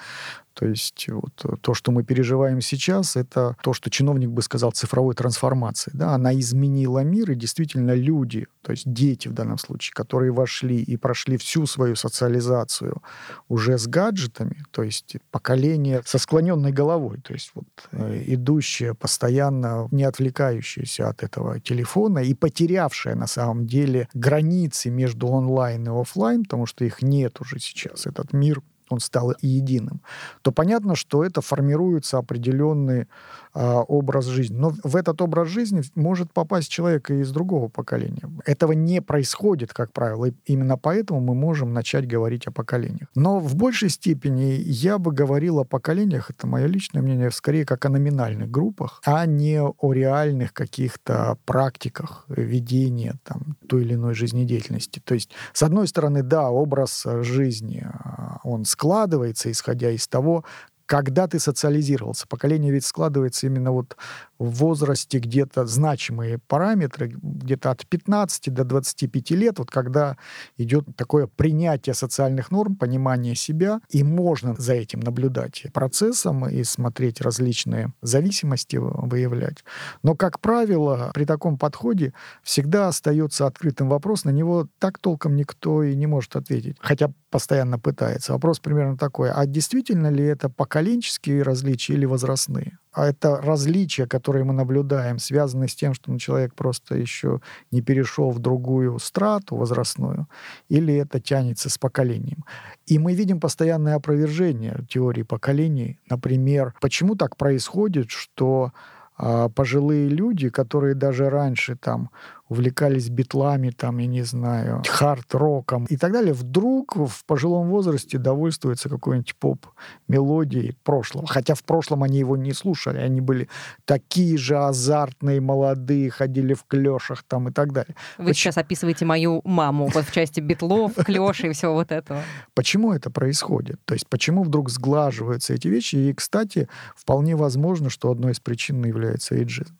То 0.55 0.67
есть 0.67 1.07
вот 1.09 1.45
э, 1.45 1.57
то, 1.61 1.75
что 1.75 1.93
мы 1.93 2.05
переживаем 2.05 2.61
сейчас, 2.61 3.17
это 3.17 3.57
то, 3.63 3.73
что 3.73 3.91
чиновник 3.91 4.31
бы 4.31 4.43
сказал 4.43 4.73
цифровой 4.73 5.15
трансформации. 5.15 5.91
Да? 5.95 6.15
Она 6.15 6.39
изменила 6.39 7.01
мир, 7.01 7.31
и 7.31 7.35
действительно 7.35 7.95
люди, 7.95 8.47
то 8.63 8.73
есть 8.73 8.91
дети 8.91 9.29
в 9.29 9.33
данном 9.33 9.59
случае, 9.59 9.95
которые 9.95 10.33
вошли 10.33 10.83
и 10.83 10.97
прошли 10.97 11.37
всю 11.37 11.67
свою 11.67 11.97
социализацию 11.97 13.03
уже 13.49 13.79
с 13.79 13.87
гаджетами, 13.87 14.65
то 14.71 14.83
есть 14.83 15.17
поколение 15.31 16.03
со 16.05 16.19
склоненной 16.19 16.73
головой, 16.73 17.21
то 17.23 17.33
есть 17.33 17.53
вот 17.55 17.67
э, 17.93 18.23
идущее 18.27 18.95
постоянно, 18.95 19.89
не 19.91 20.05
отвлекающееся 20.05 21.09
от 21.09 21.23
этого 21.23 21.61
телефона 21.61 22.19
и 22.19 22.35
потерявшее 22.35 23.15
на 23.15 23.27
самом 23.27 23.67
деле 23.67 24.09
границы 24.15 24.91
между 24.91 25.29
онлайн 25.29 25.85
и 25.87 26.01
офлайн, 26.01 26.45
потому 26.45 26.67
что 26.67 26.85
их 26.85 27.03
нет 27.03 27.41
уже 27.41 27.59
сейчас. 27.59 28.07
Этот 28.07 28.33
мир 28.33 28.63
он 28.93 29.01
стал 29.01 29.35
единым, 29.41 30.01
то 30.43 30.53
понятно, 30.53 30.95
что 30.95 31.25
это 31.25 31.41
формируется 31.41 32.19
определенный 32.19 33.09
э, 33.55 33.83
образ 33.89 34.27
жизни. 34.27 34.57
Но 34.57 34.73
в 34.85 34.97
этот 34.97 35.21
образ 35.23 35.49
жизни 35.49 35.83
может 35.95 36.33
попасть 36.33 36.69
человек 36.71 37.11
и 37.11 37.21
из 37.21 37.31
другого 37.33 37.69
поколения. 37.69 38.31
Этого 38.45 38.73
не 38.73 39.01
происходит, 39.01 39.73
как 39.73 39.93
правило, 39.93 40.27
и 40.27 40.33
именно 40.47 40.77
поэтому 40.77 41.21
мы 41.21 41.35
можем 41.35 41.73
начать 41.73 42.07
говорить 42.07 42.47
о 42.47 42.53
поколениях. 42.53 43.09
Но 43.15 43.39
в 43.41 43.55
большей 43.57 43.89
степени 43.89 44.63
я 44.65 44.99
бы 44.99 45.13
говорил 45.13 45.59
о 45.59 45.65
поколениях, 45.65 46.31
это 46.31 46.47
мое 46.47 46.67
личное 46.67 47.03
мнение, 47.03 47.31
скорее 47.31 47.65
как 47.65 47.85
о 47.85 47.89
номинальных 47.89 48.51
группах, 48.51 49.01
а 49.05 49.27
не 49.27 49.61
о 49.61 49.93
реальных 49.93 50.53
каких-то 50.53 51.37
практиках 51.45 52.25
ведения 52.29 53.15
там, 53.25 53.57
той 53.69 53.83
или 53.83 53.95
иной 53.95 54.15
жизнедеятельности. 54.15 55.01
То 55.05 55.15
есть, 55.15 55.31
с 55.53 55.63
одной 55.63 55.89
стороны, 55.89 56.23
да, 56.23 56.51
образ 56.51 57.07
жизни, 57.21 57.87
а, 57.87 58.39
он 58.43 58.65
складывается 58.65 58.82
складывается, 58.83 59.49
исходя 59.49 59.91
из 59.91 60.09
того, 60.09 60.45
когда 60.93 61.27
ты 61.27 61.39
социализировался. 61.39 62.27
Поколение 62.27 62.71
ведь 62.71 62.85
складывается 62.85 63.47
именно 63.47 63.73
вот 63.73 63.97
в 64.39 64.51
возрасте 64.51 65.21
где-то 65.21 65.65
значимые 65.65 66.37
параметры, 66.37 67.15
где-то 67.23 67.71
от 67.71 67.87
15 67.87 68.53
до 68.53 68.65
25 68.65 69.31
лет, 69.31 69.59
вот 69.59 69.71
когда 69.71 70.19
идет 70.59 70.85
такое 70.95 71.29
принятие 71.29 71.95
социальных 71.95 72.51
норм, 72.51 72.77
понимание 72.77 73.35
себя, 73.35 73.81
и 73.89 74.05
можно 74.05 74.55
за 74.59 74.75
этим 74.75 75.01
наблюдать 75.01 75.65
процессом 75.73 76.47
и 76.47 76.63
смотреть 76.63 77.23
различные 77.23 77.95
зависимости 78.03 78.77
выявлять. 78.77 79.65
Но, 80.03 80.15
как 80.15 80.41
правило, 80.41 81.11
при 81.15 81.25
таком 81.25 81.57
подходе 81.57 82.13
всегда 82.43 82.89
остается 82.89 83.47
открытым 83.47 83.89
вопрос, 83.89 84.25
на 84.25 84.31
него 84.31 84.69
так 84.79 84.99
толком 84.99 85.37
никто 85.37 85.83
и 85.83 85.95
не 85.95 86.07
может 86.07 86.37
ответить, 86.37 86.77
хотя 86.81 87.11
постоянно 87.31 87.79
пытается. 87.79 88.35
Вопрос 88.35 88.61
примерно 88.61 88.99
такой, 88.99 89.31
а 89.31 89.47
действительно 89.47 90.09
ли 90.09 90.23
это 90.23 90.51
поколенческие 90.83 91.43
различия 91.43 91.95
или 91.95 92.07
возрастные? 92.07 92.79
А 92.93 93.07
это 93.07 93.41
различия, 93.41 94.07
которые 94.07 94.45
мы 94.45 94.53
наблюдаем, 94.53 95.19
связаны 95.19 95.69
с 95.69 95.75
тем, 95.75 95.95
что 95.95 96.19
человек 96.19 96.55
просто 96.55 96.97
еще 96.97 97.41
не 97.71 97.83
перешел 97.83 98.31
в 98.31 98.39
другую 98.39 98.99
страту 98.99 99.57
возрастную, 99.57 100.27
или 100.69 100.95
это 100.95 101.21
тянется 101.21 101.71
с 101.71 101.79
поколением. 101.79 102.45
И 102.87 102.99
мы 102.99 103.15
видим 103.15 103.41
постоянное 103.41 103.95
опровержение 103.95 104.85
теории 104.89 105.23
поколений. 105.23 106.01
Например, 106.11 106.75
почему 106.81 107.15
так 107.15 107.37
происходит, 107.37 108.11
что 108.11 108.73
а, 109.17 109.49
пожилые 109.49 110.09
люди, 110.09 110.49
которые 110.49 110.95
даже 110.95 111.31
раньше 111.31 111.77
там 111.77 112.11
увлекались 112.53 113.09
битлами, 113.09 113.71
там, 113.71 113.99
я 113.99 114.07
не 114.07 114.23
знаю, 114.23 114.83
хард-роком 114.87 115.87
и 115.87 115.97
так 115.97 116.13
далее, 116.13 116.35
вдруг 116.35 116.97
в 116.97 117.25
пожилом 117.25 117.69
возрасте 117.69 118.19
довольствуются 118.19 118.89
какой-нибудь 118.89 119.35
поп-мелодией 119.37 120.77
прошлого. 120.85 121.27
Хотя 121.27 121.55
в 121.55 121.65
прошлом 121.65 122.03
они 122.03 122.19
его 122.19 122.37
не 122.37 122.53
слушали, 122.53 122.99
они 122.99 123.21
были 123.21 123.49
такие 123.87 124.37
же 124.37 124.59
азартные, 124.59 125.41
молодые, 125.41 126.11
ходили 126.11 126.53
в 126.55 126.65
клешах 126.65 127.23
там 127.27 127.49
и 127.49 127.53
так 127.53 127.73
далее. 127.73 127.97
Вы 128.19 128.27
Поч... 128.27 128.37
сейчас 128.37 128.59
описываете 128.59 129.07
мою 129.07 129.41
маму 129.45 129.89
вот 129.93 130.05
в 130.05 130.13
части 130.13 130.41
битлов, 130.41 130.95
клеши 130.95 131.49
и 131.49 131.53
всего 131.53 131.73
вот 131.73 131.91
этого. 131.91 132.21
Почему 132.55 132.93
это 132.93 133.11
происходит? 133.11 133.81
То 133.87 133.95
есть 133.95 134.07
почему 134.09 134.43
вдруг 134.43 134.69
сглаживаются 134.69 135.55
эти 135.55 135.69
вещи? 135.69 135.97
И, 135.97 136.13
кстати, 136.13 136.69
вполне 136.95 137.35
возможно, 137.35 137.89
что 137.89 138.11
одной 138.11 138.33
из 138.33 138.41
причин 138.41 138.85
является 138.85 139.37
эйджизм. 139.37 139.75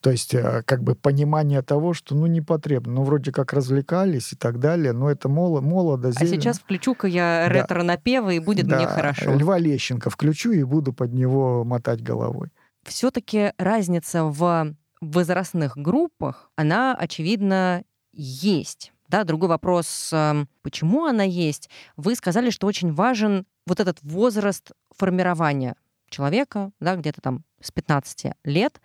То 0.00 0.10
есть 0.10 0.34
э, 0.34 0.62
как 0.64 0.82
бы 0.82 0.94
понимание 0.94 1.62
того, 1.62 1.94
что 1.94 2.14
ну 2.14 2.26
не 2.26 2.40
потребно. 2.40 2.94
Ну 2.94 3.02
вроде 3.02 3.32
как 3.32 3.52
развлекались 3.52 4.32
и 4.32 4.36
так 4.36 4.58
далее, 4.58 4.92
но 4.92 5.10
это 5.10 5.28
моло, 5.28 5.60
молодо, 5.60 6.12
зелено. 6.12 6.36
А 6.36 6.40
сейчас 6.40 6.58
включу-ка 6.58 7.06
я 7.06 7.48
ретро-напевы, 7.48 8.36
и 8.36 8.38
будет 8.38 8.66
да. 8.66 8.76
мне 8.76 8.86
хорошо. 8.86 9.34
Льва 9.34 9.58
Лещенко 9.58 10.10
включу 10.10 10.52
и 10.52 10.62
буду 10.62 10.92
под 10.92 11.12
него 11.12 11.64
мотать 11.64 12.02
головой. 12.02 12.48
Все-таки 12.84 13.52
разница 13.58 14.24
в 14.24 14.74
в 15.00 15.12
возрастных 15.12 15.76
группах, 15.76 16.50
она, 16.56 16.94
очевидно, 16.94 17.84
есть. 18.12 18.92
Да, 19.08 19.24
другой 19.24 19.48
вопрос, 19.48 20.10
эм, 20.12 20.48
почему 20.62 21.04
она 21.04 21.22
есть? 21.22 21.70
Вы 21.96 22.16
сказали, 22.16 22.50
что 22.50 22.66
очень 22.66 22.92
важен 22.92 23.46
вот 23.66 23.78
этот 23.78 23.98
возраст 24.02 24.72
формирования 24.96 25.76
человека, 26.08 26.70
да, 26.80 26.96
где-то 26.96 27.20
там 27.20 27.44
с 27.60 27.70
15 27.70 28.32
лет, 28.44 28.80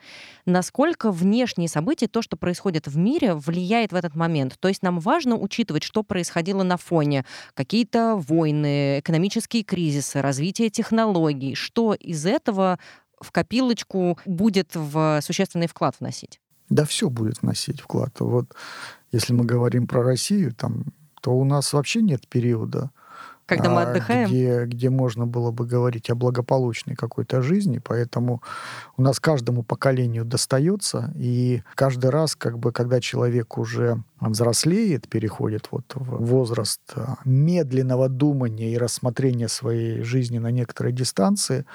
насколько 0.45 1.11
внешние 1.11 1.67
события, 1.67 2.07
то, 2.07 2.21
что 2.21 2.37
происходит 2.37 2.87
в 2.87 2.97
мире, 2.97 3.35
влияет 3.35 3.91
в 3.91 3.95
этот 3.95 4.15
момент. 4.15 4.57
То 4.59 4.67
есть 4.67 4.81
нам 4.81 4.99
важно 4.99 5.35
учитывать, 5.37 5.83
что 5.83 6.03
происходило 6.03 6.63
на 6.63 6.77
фоне, 6.77 7.25
какие-то 7.53 8.15
войны, 8.15 8.99
экономические 8.99 9.63
кризисы, 9.63 10.21
развитие 10.21 10.69
технологий, 10.69 11.55
что 11.55 11.93
из 11.93 12.25
этого 12.25 12.79
в 13.19 13.31
копилочку 13.31 14.17
будет 14.25 14.75
в 14.75 15.19
существенный 15.21 15.67
вклад 15.67 15.95
вносить? 15.99 16.39
Да 16.69 16.85
все 16.85 17.09
будет 17.09 17.41
вносить 17.41 17.81
вклад. 17.81 18.19
Вот 18.19 18.55
если 19.11 19.33
мы 19.33 19.45
говорим 19.45 19.87
про 19.87 20.03
Россию, 20.03 20.53
там, 20.53 20.85
то 21.21 21.31
у 21.31 21.43
нас 21.43 21.73
вообще 21.73 22.01
нет 22.01 22.27
периода, 22.27 22.91
когда 23.51 23.69
мы 23.69 23.81
а, 23.81 23.89
отдыхаем? 23.89 24.27
Где, 24.27 24.65
где 24.65 24.89
можно 24.89 25.27
было 25.27 25.51
бы 25.51 25.65
говорить 25.65 26.09
о 26.09 26.15
благополучной 26.15 26.95
какой-то 26.95 27.41
жизни, 27.41 27.81
поэтому 27.83 28.41
у 28.95 29.01
нас 29.01 29.19
каждому 29.19 29.63
поколению 29.63 30.23
достается, 30.23 31.11
и 31.15 31.61
каждый 31.75 32.11
раз, 32.11 32.35
как 32.35 32.57
бы, 32.57 32.71
когда 32.71 33.01
человек 33.01 33.57
уже 33.57 34.01
взрослеет, 34.21 35.09
переходит 35.09 35.67
вот 35.71 35.83
в 35.95 36.25
возраст 36.25 36.81
а, 36.95 37.15
медленного 37.25 38.07
думания 38.07 38.71
и 38.71 38.77
рассмотрения 38.77 39.49
своей 39.49 40.01
жизни 40.03 40.37
на 40.37 40.51
некоторой 40.51 40.93
дистанции, 40.93 41.65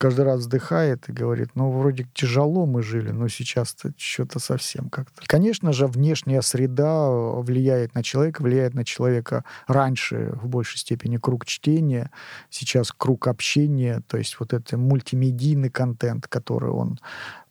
каждый 0.00 0.24
раз 0.24 0.40
вздыхает 0.40 1.10
и 1.10 1.12
говорит, 1.12 1.50
ну, 1.54 1.70
вроде 1.70 2.06
тяжело 2.14 2.64
мы 2.64 2.82
жили, 2.82 3.10
но 3.10 3.28
сейчас-то 3.28 3.92
что-то 3.98 4.38
совсем 4.38 4.88
как-то. 4.88 5.20
Конечно 5.26 5.74
же, 5.74 5.86
внешняя 5.86 6.40
среда 6.40 7.10
влияет 7.10 7.94
на 7.94 8.02
человека, 8.02 8.40
влияет 8.40 8.72
на 8.72 8.86
человека 8.86 9.44
раньше 9.66 10.32
в 10.40 10.48
большей 10.48 10.78
степени 10.78 11.18
круг 11.18 11.44
чтения, 11.44 12.10
сейчас 12.48 12.92
круг 12.92 13.26
общения, 13.26 14.00
то 14.08 14.16
есть 14.16 14.40
вот 14.40 14.54
это 14.54 14.78
мультимедийный 14.78 15.68
контент, 15.68 16.26
который 16.28 16.70
он 16.70 16.98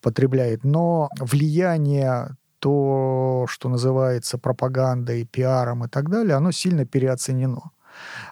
потребляет. 0.01 0.63
Но 0.63 1.09
влияние 1.19 2.35
то, 2.57 3.45
что 3.47 3.69
называется 3.69 4.39
пропагандой, 4.39 5.23
пиаром 5.23 5.85
и 5.85 5.87
так 5.87 6.09
далее, 6.09 6.35
оно 6.35 6.51
сильно 6.51 6.83
переоценено. 6.83 7.71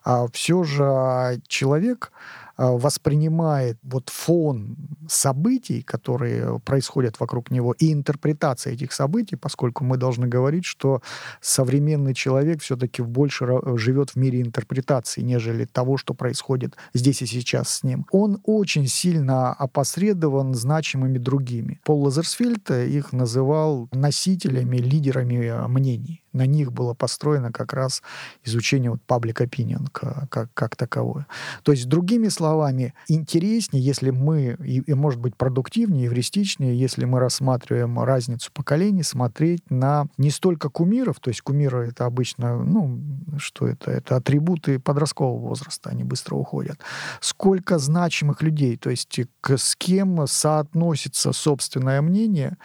А 0.03 0.25
все 0.32 0.63
же 0.63 1.39
человек 1.47 2.12
воспринимает 2.58 3.78
вот 3.84 4.10
фон 4.10 4.76
событий, 5.08 5.82
которые 5.84 6.60
происходят 6.60 7.20
вокруг 7.20 7.52
него, 7.52 7.74
и 7.74 7.93
интерпретация 7.93 8.74
этих 8.74 8.91
событий, 8.91 9.36
поскольку 9.36 9.84
мы 9.84 9.98
должны 9.98 10.28
говорить, 10.28 10.65
что 10.65 11.02
современный 11.39 12.13
человек 12.13 12.62
все-таки 12.62 13.02
больше 13.02 13.48
живет 13.76 14.12
в 14.12 14.15
мире 14.15 14.41
интерпретации, 14.41 15.22
нежели 15.22 15.65
того, 15.65 15.98
что 15.98 16.13
происходит 16.13 16.76
здесь 16.93 17.22
и 17.22 17.26
сейчас 17.26 17.70
с 17.70 17.84
ним. 17.84 18.06
Он 18.12 18.39
очень 18.43 18.88
сильно 18.88 19.54
опосредован 19.54 20.54
значимыми 20.54 21.17
другими. 21.17 21.80
Пол 21.86 22.04
Лазерсфельд 22.04 22.72
их 22.72 23.13
называл 23.13 23.88
носителями, 23.91 24.78
лидерами 24.78 25.67
мнений 25.67 26.24
на 26.38 26.45
них 26.45 26.71
было 26.71 26.93
построено 26.93 27.52
как 27.52 27.73
раз 27.73 28.02
изучение 28.43 28.91
вот 28.91 29.02
public 29.08 29.45
opinion 29.45 29.88
как, 29.91 30.50
как, 30.54 30.76
таковое. 30.76 31.26
То 31.63 31.71
есть, 31.71 31.88
другими 31.88 32.30
словами, 32.30 32.93
интереснее, 33.08 33.84
если 33.84 34.12
мы, 34.12 34.58
и, 34.63 34.80
и 34.80 34.93
может 34.93 35.19
быть 35.19 35.36
продуктивнее, 35.36 36.08
эвристичнее, 36.08 36.78
если 36.80 37.06
мы 37.06 37.19
рассматриваем 37.19 38.00
разницу 38.00 38.52
поколений, 38.54 39.04
смотреть 39.04 39.69
на 39.69 40.08
не 40.17 40.30
столько 40.30 40.69
кумиров, 40.69 41.19
то 41.19 41.30
есть 41.30 41.41
кумиры 41.41 41.88
это 41.88 42.06
обычно, 42.06 42.63
ну, 42.63 43.00
что 43.38 43.67
это? 43.67 43.91
Это 43.91 44.15
атрибуты 44.17 44.80
подросткового 44.80 45.39
возраста, 45.39 45.89
они 45.89 46.04
быстро 46.04 46.36
уходят. 46.36 46.80
Сколько 47.19 47.80
значимых 47.80 48.41
людей, 48.41 48.78
то 48.78 48.89
есть 48.89 49.19
к, 49.41 49.58
с 49.58 49.76
кем 49.76 50.28
соотносится 50.28 51.34
собственное 51.34 52.02
мнение 52.02 52.58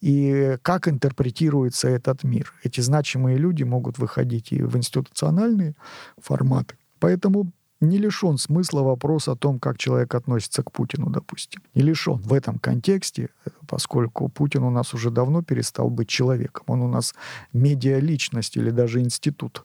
и 0.00 0.56
как 0.62 0.88
интерпретируется 0.88 1.88
этот 1.88 2.24
мир. 2.24 2.52
Эти 2.64 2.80
значимые 2.80 3.19
люди 3.28 3.64
могут 3.64 3.98
выходить 3.98 4.52
и 4.52 4.62
в 4.62 4.76
институциональные 4.76 5.74
форматы. 6.18 6.76
Поэтому 6.98 7.52
не 7.80 7.96
лишен 7.98 8.36
смысла 8.36 8.82
вопрос 8.82 9.28
о 9.28 9.36
том, 9.36 9.58
как 9.58 9.78
человек 9.78 10.14
относится 10.14 10.62
к 10.62 10.70
Путину, 10.70 11.10
допустим. 11.10 11.62
Не 11.74 11.82
лишен 11.82 12.16
в 12.16 12.32
этом 12.34 12.58
контексте, 12.58 13.30
поскольку 13.66 14.28
Путин 14.28 14.64
у 14.64 14.70
нас 14.70 14.92
уже 14.92 15.10
давно 15.10 15.42
перестал 15.42 15.88
быть 15.88 16.08
человеком. 16.08 16.64
Он 16.66 16.82
у 16.82 16.88
нас 16.88 17.14
медиа-личность 17.54 18.56
или 18.56 18.70
даже 18.70 19.00
институт. 19.00 19.64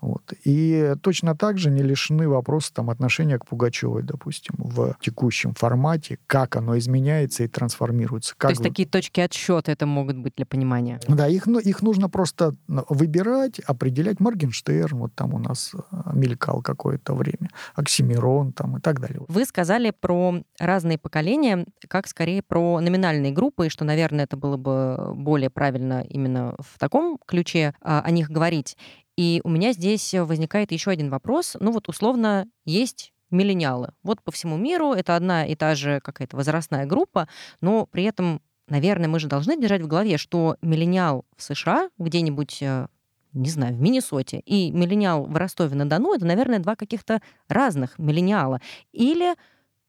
Вот. 0.00 0.32
И 0.44 0.94
точно 1.02 1.36
так 1.36 1.58
же 1.58 1.70
не 1.70 1.82
лишены 1.82 2.28
вопроса 2.28 2.72
там, 2.74 2.90
отношения 2.90 3.38
к 3.38 3.46
Пугачевой, 3.46 4.02
допустим, 4.02 4.54
в 4.58 4.96
текущем 5.00 5.54
формате, 5.54 6.18
как 6.26 6.56
оно 6.56 6.78
изменяется 6.78 7.44
и 7.44 7.48
трансформируется. 7.48 8.34
Как 8.36 8.50
То 8.50 8.52
есть 8.52 8.60
вы... 8.60 8.68
такие 8.68 8.88
точки 8.88 9.20
отсчета 9.20 9.72
это 9.72 9.86
могут 9.86 10.16
быть 10.16 10.34
для 10.36 10.46
понимания? 10.46 11.00
Да, 11.08 11.26
их, 11.26 11.46
ну, 11.46 11.58
их 11.58 11.82
нужно 11.82 12.08
просто 12.08 12.54
выбирать, 12.66 13.58
определять. 13.60 14.20
Моргенштерн 14.20 14.98
вот 14.98 15.14
там 15.14 15.34
у 15.34 15.38
нас 15.38 15.72
э, 15.74 15.96
мелькал 16.14 16.62
какое-то 16.62 17.14
время. 17.14 17.50
Оксимирон 17.74 18.52
там 18.52 18.76
и 18.76 18.80
так 18.80 19.00
далее. 19.00 19.20
Вы 19.28 19.44
сказали 19.44 19.90
про 19.90 20.42
разные 20.58 20.98
поколения, 20.98 21.66
как 21.88 22.06
скорее 22.06 22.42
про 22.42 22.80
номинальные 22.80 23.32
группы, 23.32 23.66
и 23.66 23.70
что, 23.70 23.84
наверное, 23.84 24.24
это 24.24 24.36
было 24.36 24.56
бы 24.56 25.12
более 25.14 25.50
правильно 25.50 26.02
именно 26.08 26.54
в 26.58 26.78
таком 26.78 27.18
ключе 27.26 27.74
а, 27.80 28.00
о 28.00 28.10
них 28.10 28.30
говорить. 28.30 28.76
И 29.16 29.40
у 29.44 29.48
меня 29.48 29.72
здесь 29.72 30.14
возникает 30.14 30.72
еще 30.72 30.90
один 30.90 31.10
вопрос. 31.10 31.56
Ну 31.60 31.72
вот 31.72 31.88
условно 31.88 32.46
есть 32.64 33.12
миллениалы. 33.30 33.92
Вот 34.02 34.22
по 34.22 34.32
всему 34.32 34.56
миру 34.56 34.92
это 34.92 35.16
одна 35.16 35.46
и 35.46 35.54
та 35.54 35.74
же 35.74 36.00
какая-то 36.00 36.36
возрастная 36.36 36.86
группа, 36.86 37.28
но 37.60 37.86
при 37.86 38.04
этом, 38.04 38.40
наверное, 38.68 39.08
мы 39.08 39.20
же 39.20 39.28
должны 39.28 39.60
держать 39.60 39.82
в 39.82 39.86
голове, 39.86 40.18
что 40.18 40.56
миллениал 40.62 41.24
в 41.36 41.42
США 41.42 41.90
где-нибудь 41.98 42.62
э, 42.62 42.86
не 43.32 43.48
знаю, 43.48 43.74
в 43.74 43.80
Миннесоте, 43.80 44.40
и 44.40 44.70
миллениал 44.72 45.24
в 45.24 45.36
Ростове-на-Дону, 45.36 46.14
это, 46.14 46.26
наверное, 46.26 46.58
два 46.58 46.74
каких-то 46.74 47.22
разных 47.48 47.98
миллениала. 47.98 48.60
Или 48.92 49.34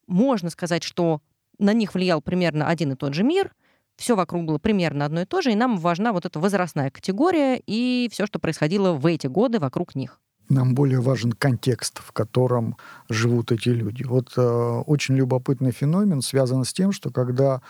можно 0.08 0.50
сказать, 0.50 0.84
что 0.84 1.22
на 1.58 1.74
них 1.74 1.94
влиял 1.94 2.22
примерно 2.22 2.68
один 2.68 2.92
и 2.92 2.96
тот 2.96 3.14
же 3.14 3.24
мир, 3.24 3.52
все 3.98 4.16
вокруг 4.16 4.46
было 4.46 4.58
примерно 4.58 5.06
одно 5.06 5.22
и 5.22 5.26
то 5.26 5.42
же, 5.42 5.52
и 5.52 5.56
нам 5.56 5.78
важна 5.78 6.14
вот 6.14 6.26
эта 6.26 6.40
возрастная 6.40 6.90
категория 6.90 7.62
и 7.66 8.10
все, 8.12 8.26
что 8.26 8.40
происходило 8.40 8.94
в 8.94 9.06
эти 9.06 9.28
годы 9.28 9.60
вокруг 9.60 9.96
них. 9.96 10.20
Нам 10.50 10.76
более 10.76 11.00
важен 11.00 11.32
контекст, 11.32 12.00
в 12.00 12.12
котором 12.12 12.76
живут 13.10 13.52
эти 13.52 13.70
люди. 13.70 14.04
Вот 14.04 14.34
э, 14.36 14.42
очень 14.42 15.16
любопытный 15.16 15.72
феномен 15.72 16.22
связан 16.22 16.66
с 16.66 16.74
тем, 16.74 16.92
что 16.92 17.10
когда 17.10 17.62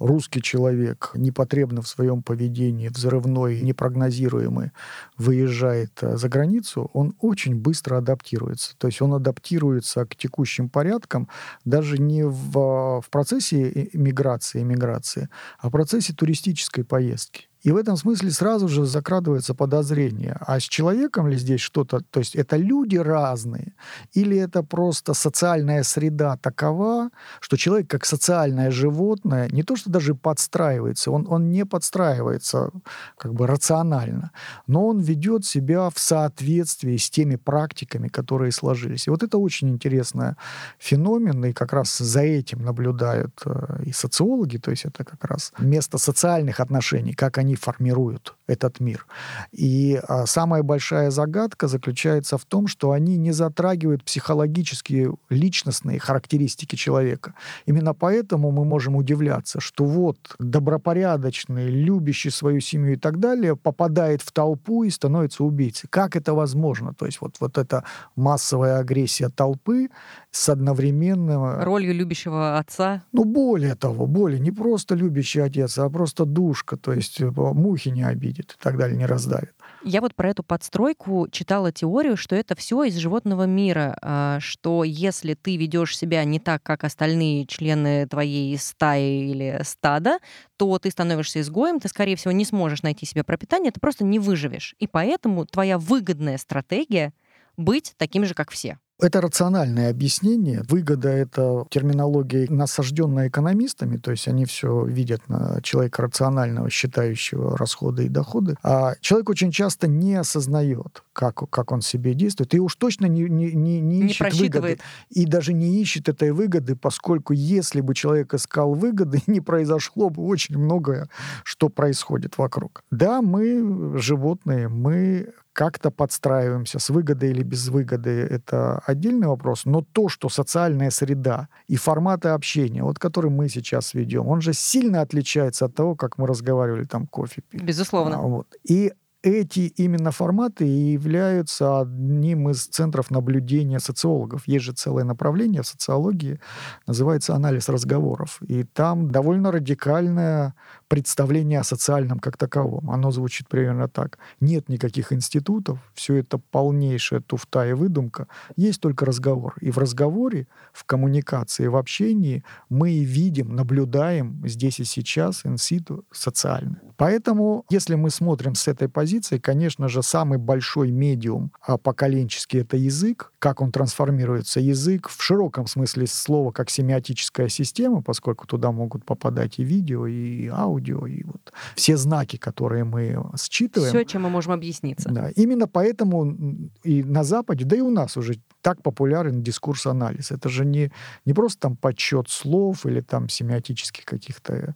русский 0.00 0.42
человек 0.42 1.12
непотребно 1.14 1.82
в 1.82 1.88
своем 1.88 2.22
поведении, 2.22 2.88
взрывной, 2.88 3.60
непрогнозируемый, 3.60 4.72
выезжает 5.16 5.92
э, 6.00 6.16
за 6.16 6.28
границу, 6.28 6.90
он 6.94 7.14
очень 7.20 7.54
быстро 7.54 7.98
адаптируется. 7.98 8.74
То 8.78 8.88
есть 8.88 9.00
он 9.02 9.14
адаптируется 9.14 10.06
к 10.06 10.16
текущим 10.16 10.68
порядкам 10.68 11.28
даже 11.64 11.98
не 11.98 12.24
в, 12.24 13.00
в 13.00 13.10
процессе 13.10 13.90
миграции, 13.92 14.62
эмиграции, 14.62 15.28
а 15.58 15.68
в 15.68 15.70
процессе 15.70 16.14
туристической 16.14 16.82
поездки. 16.82 17.49
И 17.62 17.72
в 17.72 17.76
этом 17.76 17.96
смысле 17.96 18.30
сразу 18.30 18.68
же 18.68 18.86
закрадывается 18.86 19.54
подозрение, 19.54 20.36
а 20.40 20.58
с 20.58 20.62
человеком 20.62 21.28
ли 21.28 21.36
здесь 21.36 21.60
что-то, 21.60 22.00
то 22.10 22.20
есть 22.20 22.34
это 22.34 22.56
люди 22.56 22.96
разные, 22.96 23.74
или 24.12 24.36
это 24.36 24.62
просто 24.62 25.14
социальная 25.14 25.82
среда 25.82 26.36
такова, 26.36 27.10
что 27.40 27.56
человек 27.56 27.90
как 27.90 28.06
социальное 28.06 28.70
животное 28.70 29.48
не 29.50 29.62
то 29.62 29.76
что 29.76 29.90
даже 29.90 30.14
подстраивается, 30.14 31.10
он, 31.10 31.26
он 31.28 31.50
не 31.50 31.66
подстраивается 31.66 32.70
как 33.18 33.34
бы 33.34 33.46
рационально, 33.46 34.30
но 34.66 34.86
он 34.86 35.00
ведет 35.00 35.44
себя 35.44 35.90
в 35.90 35.98
соответствии 35.98 36.96
с 36.96 37.10
теми 37.10 37.36
практиками, 37.36 38.08
которые 38.08 38.52
сложились. 38.52 39.06
И 39.06 39.10
вот 39.10 39.22
это 39.22 39.38
очень 39.38 39.68
интересный 39.68 40.34
феномен, 40.78 41.44
и 41.44 41.52
как 41.52 41.72
раз 41.72 41.98
за 41.98 42.20
этим 42.20 42.64
наблюдают 42.64 43.40
э, 43.44 43.82
и 43.84 43.92
социологи, 43.92 44.56
то 44.56 44.70
есть 44.70 44.84
это 44.84 45.04
как 45.04 45.24
раз 45.24 45.52
место 45.58 45.98
социальных 45.98 46.60
отношений, 46.60 47.12
как 47.12 47.38
они 47.38 47.49
они 47.50 47.56
формируют 47.56 48.36
этот 48.46 48.80
мир. 48.80 49.06
И 49.52 50.00
а, 50.08 50.26
самая 50.26 50.62
большая 50.62 51.10
загадка 51.10 51.68
заключается 51.68 52.36
в 52.36 52.44
том, 52.44 52.68
что 52.68 52.90
они 52.90 53.16
не 53.16 53.32
затрагивают 53.32 54.04
психологические, 54.04 55.14
личностные 55.30 55.98
характеристики 55.98 56.76
человека. 56.76 57.34
Именно 57.66 57.94
поэтому 57.94 58.50
мы 58.50 58.64
можем 58.64 58.96
удивляться, 58.96 59.60
что 59.60 59.84
вот 59.84 60.16
добропорядочный, 60.38 61.68
любящий 61.68 62.30
свою 62.30 62.60
семью 62.60 62.92
и 62.92 62.96
так 62.96 63.18
далее 63.18 63.54
попадает 63.54 64.22
в 64.22 64.32
толпу 64.32 64.84
и 64.84 64.90
становится 64.90 65.44
убийцей. 65.44 65.88
Как 65.90 66.16
это 66.16 66.34
возможно? 66.34 66.92
То 66.94 67.06
есть 67.06 67.20
вот, 67.20 67.36
вот 67.40 67.58
эта 67.58 67.84
массовая 68.16 68.78
агрессия 68.78 69.28
толпы 69.28 69.88
с 70.30 70.48
одновременным... 70.48 71.62
Ролью 71.62 71.94
любящего 71.94 72.58
отца? 72.58 73.04
Ну, 73.12 73.24
более 73.24 73.74
того, 73.74 74.06
более, 74.06 74.38
не 74.38 74.52
просто 74.52 74.94
любящий 74.94 75.40
отец, 75.40 75.78
а 75.78 75.90
просто 75.90 76.24
душка, 76.24 76.76
то 76.76 76.92
есть 76.92 77.20
э, 77.20 77.30
мухи 77.30 77.88
не 77.88 78.04
обидит 78.04 78.52
и 78.52 78.62
так 78.62 78.76
далее, 78.76 78.96
не 78.96 79.06
раздавит. 79.06 79.54
Я 79.82 80.00
вот 80.00 80.14
про 80.14 80.30
эту 80.30 80.42
подстройку 80.42 81.26
читала 81.30 81.72
теорию, 81.72 82.16
что 82.16 82.36
это 82.36 82.54
все 82.54 82.84
из 82.84 82.96
животного 82.96 83.44
мира, 83.44 83.98
а, 84.02 84.38
что 84.40 84.84
если 84.84 85.34
ты 85.34 85.56
ведешь 85.56 85.96
себя 85.96 86.22
не 86.24 86.38
так, 86.38 86.62
как 86.62 86.84
остальные 86.84 87.46
члены 87.46 88.06
твоей 88.06 88.56
стаи 88.58 89.30
или 89.30 89.60
стада, 89.64 90.18
то 90.56 90.78
ты 90.78 90.90
становишься 90.90 91.40
изгоем, 91.40 91.80
ты, 91.80 91.88
скорее 91.88 92.16
всего, 92.16 92.32
не 92.32 92.44
сможешь 92.44 92.82
найти 92.82 93.06
себе 93.06 93.24
пропитание, 93.24 93.72
ты 93.72 93.80
просто 93.80 94.04
не 94.04 94.18
выживешь. 94.18 94.74
И 94.78 94.86
поэтому 94.86 95.46
твоя 95.46 95.78
выгодная 95.78 96.38
стратегия 96.38 97.12
быть 97.56 97.94
таким 97.96 98.24
же, 98.24 98.34
как 98.34 98.50
все. 98.50 98.78
Это 99.00 99.20
рациональное 99.20 99.90
объяснение. 99.90 100.62
Выгода— 100.68 101.08
это 101.10 101.64
терминология, 101.70 102.46
насажденная 102.50 103.28
экономистами, 103.28 103.96
то 103.96 104.10
есть 104.10 104.28
они 104.28 104.44
все 104.44 104.84
видят 104.84 105.28
на 105.28 105.60
человека 105.62 106.02
рационального, 106.02 106.68
считающего 106.70 107.56
расходы 107.56 108.06
и 108.06 108.08
доходы. 108.08 108.56
А 108.62 108.94
человек 109.00 109.30
очень 109.30 109.50
часто 109.50 109.88
не 109.88 110.14
осознает, 110.14 111.02
как, 111.12 111.48
как 111.50 111.72
он 111.72 111.80
себе 111.80 112.14
действует, 112.14 112.54
и 112.54 112.60
уж 112.60 112.76
точно 112.76 113.06
не, 113.06 113.22
не, 113.22 113.52
не, 113.52 113.80
не 113.80 114.06
ищет 114.06 114.32
не 114.32 114.40
выгоды. 114.40 114.78
И 115.08 115.24
даже 115.24 115.52
не 115.52 115.80
ищет 115.80 116.08
этой 116.08 116.32
выгоды, 116.32 116.76
поскольку 116.76 117.32
если 117.32 117.80
бы 117.80 117.94
человек 117.94 118.34
искал 118.34 118.74
выгоды, 118.74 119.20
не 119.26 119.40
произошло 119.40 120.10
бы 120.10 120.22
очень 120.24 120.58
многое, 120.58 121.08
что 121.44 121.68
происходит 121.68 122.38
вокруг. 122.38 122.82
Да, 122.90 123.22
мы 123.22 123.98
животные, 123.98 124.68
мы 124.68 125.32
как-то 125.60 125.90
подстраиваемся 125.90 126.78
с 126.78 126.88
выгодой 126.88 127.32
или 127.32 127.42
без 127.42 127.68
выгоды, 127.68 128.10
это 128.10 128.78
отдельный 128.86 129.26
вопрос. 129.26 129.66
Но 129.66 129.82
то, 129.82 130.08
что 130.08 130.30
социальная 130.30 130.90
среда 130.90 131.48
и 131.68 131.76
форматы 131.76 132.28
общения, 132.28 132.82
вот 132.82 132.98
который 132.98 133.30
мы 133.30 133.50
сейчас 133.50 133.92
ведем, 133.92 134.26
он 134.26 134.40
же 134.40 134.54
сильно 134.54 135.02
отличается 135.02 135.66
от 135.66 135.74
того, 135.74 135.96
как 135.96 136.16
мы 136.16 136.26
разговаривали 136.26 136.84
там 136.84 137.06
кофе 137.06 137.42
пили. 137.42 137.62
Безусловно. 137.62 138.16
А, 138.16 138.22
вот. 138.22 138.46
И 138.70 138.92
эти 139.22 139.72
именно 139.76 140.10
форматы 140.10 140.66
и 140.66 140.92
являются 140.92 141.80
одним 141.80 142.48
из 142.48 142.66
центров 142.66 143.10
наблюдения 143.10 143.80
социологов. 143.80 144.48
Есть 144.48 144.64
же 144.64 144.72
целое 144.72 145.04
направление 145.04 145.60
в 145.60 145.66
социологии, 145.66 146.40
называется 146.86 147.34
анализ 147.34 147.68
разговоров. 147.68 148.40
И 148.48 148.64
там 148.64 149.10
довольно 149.10 149.52
радикальное 149.52 150.54
представление 150.90 151.60
о 151.60 151.64
социальном 151.64 152.18
как 152.18 152.36
таковом. 152.36 152.90
Оно 152.90 153.12
звучит 153.12 153.48
примерно 153.48 153.88
так. 153.88 154.18
Нет 154.40 154.68
никаких 154.68 155.12
институтов, 155.12 155.78
все 155.94 156.16
это 156.16 156.38
полнейшая 156.38 157.20
туфта 157.20 157.68
и 157.68 157.74
выдумка. 157.74 158.26
Есть 158.56 158.80
только 158.80 159.06
разговор. 159.06 159.54
И 159.60 159.70
в 159.70 159.78
разговоре, 159.78 160.48
в 160.72 160.84
коммуникации, 160.84 161.68
в 161.68 161.76
общении 161.76 162.42
мы 162.68 163.04
видим, 163.04 163.54
наблюдаем 163.54 164.42
здесь 164.44 164.80
и 164.80 164.84
сейчас 164.84 165.46
инситу 165.46 166.04
социальное. 166.10 166.82
Поэтому, 166.96 167.64
если 167.70 167.94
мы 167.94 168.10
смотрим 168.10 168.56
с 168.56 168.66
этой 168.66 168.88
позиции, 168.88 169.38
конечно 169.38 169.88
же, 169.88 170.02
самый 170.02 170.38
большой 170.38 170.90
медиум 170.90 171.52
а, 171.64 171.78
поколенческий— 171.78 172.60
это 172.62 172.76
язык, 172.76 173.32
как 173.38 173.62
он 173.62 173.70
трансформируется. 173.70 174.58
Язык 174.58 175.08
в 175.08 175.22
широком 175.22 175.68
смысле 175.68 176.08
слова, 176.08 176.50
как 176.50 176.68
семиотическая 176.68 177.48
система, 177.48 178.02
поскольку 178.02 178.48
туда 178.48 178.72
могут 178.72 179.04
попадать 179.04 179.60
и 179.60 179.64
видео, 179.64 180.08
и 180.08 180.48
аудио, 180.48 180.79
аудио 180.80 181.06
и 181.06 181.22
вот 181.24 181.52
все 181.74 181.96
знаки, 181.96 182.36
которые 182.36 182.84
мы 182.84 183.16
считываем. 183.36 183.90
Все, 183.90 184.04
чем 184.04 184.22
мы 184.22 184.30
можем 184.30 184.52
объясниться. 184.52 185.08
Да, 185.10 185.30
именно 185.36 185.66
поэтому 185.66 186.36
и 186.82 187.02
на 187.04 187.24
Западе, 187.24 187.64
да 187.64 187.76
и 187.76 187.80
у 187.80 187.90
нас 187.90 188.16
уже 188.16 188.34
так 188.62 188.82
популярен 188.82 189.42
дискурс-анализ. 189.42 190.30
Это 190.32 190.48
же 190.48 190.64
не, 190.64 190.90
не 191.24 191.34
просто 191.34 191.60
там 191.60 191.76
подсчет 191.76 192.28
слов 192.28 192.86
или 192.86 193.00
там 193.00 193.28
семиотических 193.28 194.04
каких-то 194.04 194.74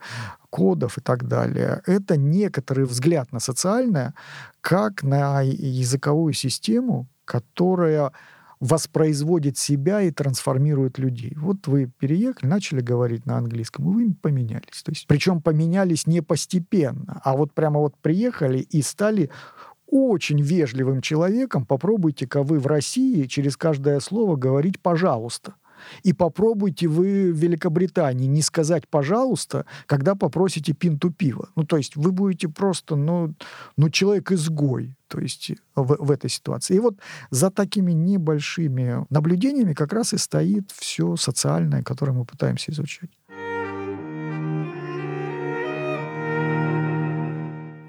кодов 0.50 0.98
и 0.98 1.00
так 1.00 1.26
далее. 1.28 1.82
Это 1.86 2.16
некоторый 2.16 2.84
взгляд 2.84 3.32
на 3.32 3.40
социальное, 3.40 4.14
как 4.60 5.02
на 5.02 5.42
языковую 5.42 6.32
систему, 6.34 7.06
которая 7.24 8.12
воспроизводит 8.60 9.58
себя 9.58 10.02
и 10.02 10.10
трансформирует 10.10 10.98
людей. 10.98 11.34
Вот 11.36 11.66
вы 11.66 11.90
переехали, 11.98 12.48
начали 12.48 12.80
говорить 12.80 13.26
на 13.26 13.38
английском, 13.38 13.90
и 13.90 13.94
вы 13.94 14.14
поменялись. 14.14 14.82
То 14.84 14.92
есть, 14.92 15.06
причем 15.06 15.40
поменялись 15.40 16.06
не 16.06 16.20
постепенно, 16.20 17.20
а 17.24 17.36
вот 17.36 17.52
прямо 17.52 17.80
вот 17.80 17.96
приехали 17.98 18.58
и 18.58 18.82
стали 18.82 19.30
очень 19.86 20.40
вежливым 20.40 21.00
человеком. 21.00 21.66
Попробуйте-ка 21.66 22.42
вы 22.42 22.58
в 22.58 22.66
России 22.66 23.24
через 23.24 23.56
каждое 23.56 24.00
слово 24.00 24.36
говорить 24.36 24.80
«пожалуйста». 24.80 25.54
И 26.02 26.12
попробуйте 26.12 26.88
вы 26.88 27.32
в 27.32 27.36
Великобритании 27.36 28.26
не 28.26 28.42
сказать 28.42 28.88
«пожалуйста», 28.88 29.66
когда 29.86 30.14
попросите 30.14 30.72
пинту 30.72 31.10
пива. 31.10 31.48
Ну, 31.56 31.64
то 31.64 31.76
есть 31.76 31.96
вы 31.96 32.12
будете 32.12 32.48
просто, 32.48 32.96
ну, 32.96 33.34
ну 33.76 33.90
человек-изгой 33.90 34.96
то 35.08 35.20
есть 35.20 35.52
в, 35.76 35.96
в 36.06 36.10
этой 36.10 36.28
ситуации. 36.28 36.74
И 36.74 36.80
вот 36.80 36.96
за 37.30 37.50
такими 37.50 37.92
небольшими 37.92 39.06
наблюдениями 39.10 39.72
как 39.72 39.92
раз 39.92 40.12
и 40.12 40.18
стоит 40.18 40.72
все 40.72 41.14
социальное, 41.14 41.84
которое 41.84 42.12
мы 42.12 42.24
пытаемся 42.24 42.72
изучать. 42.72 43.10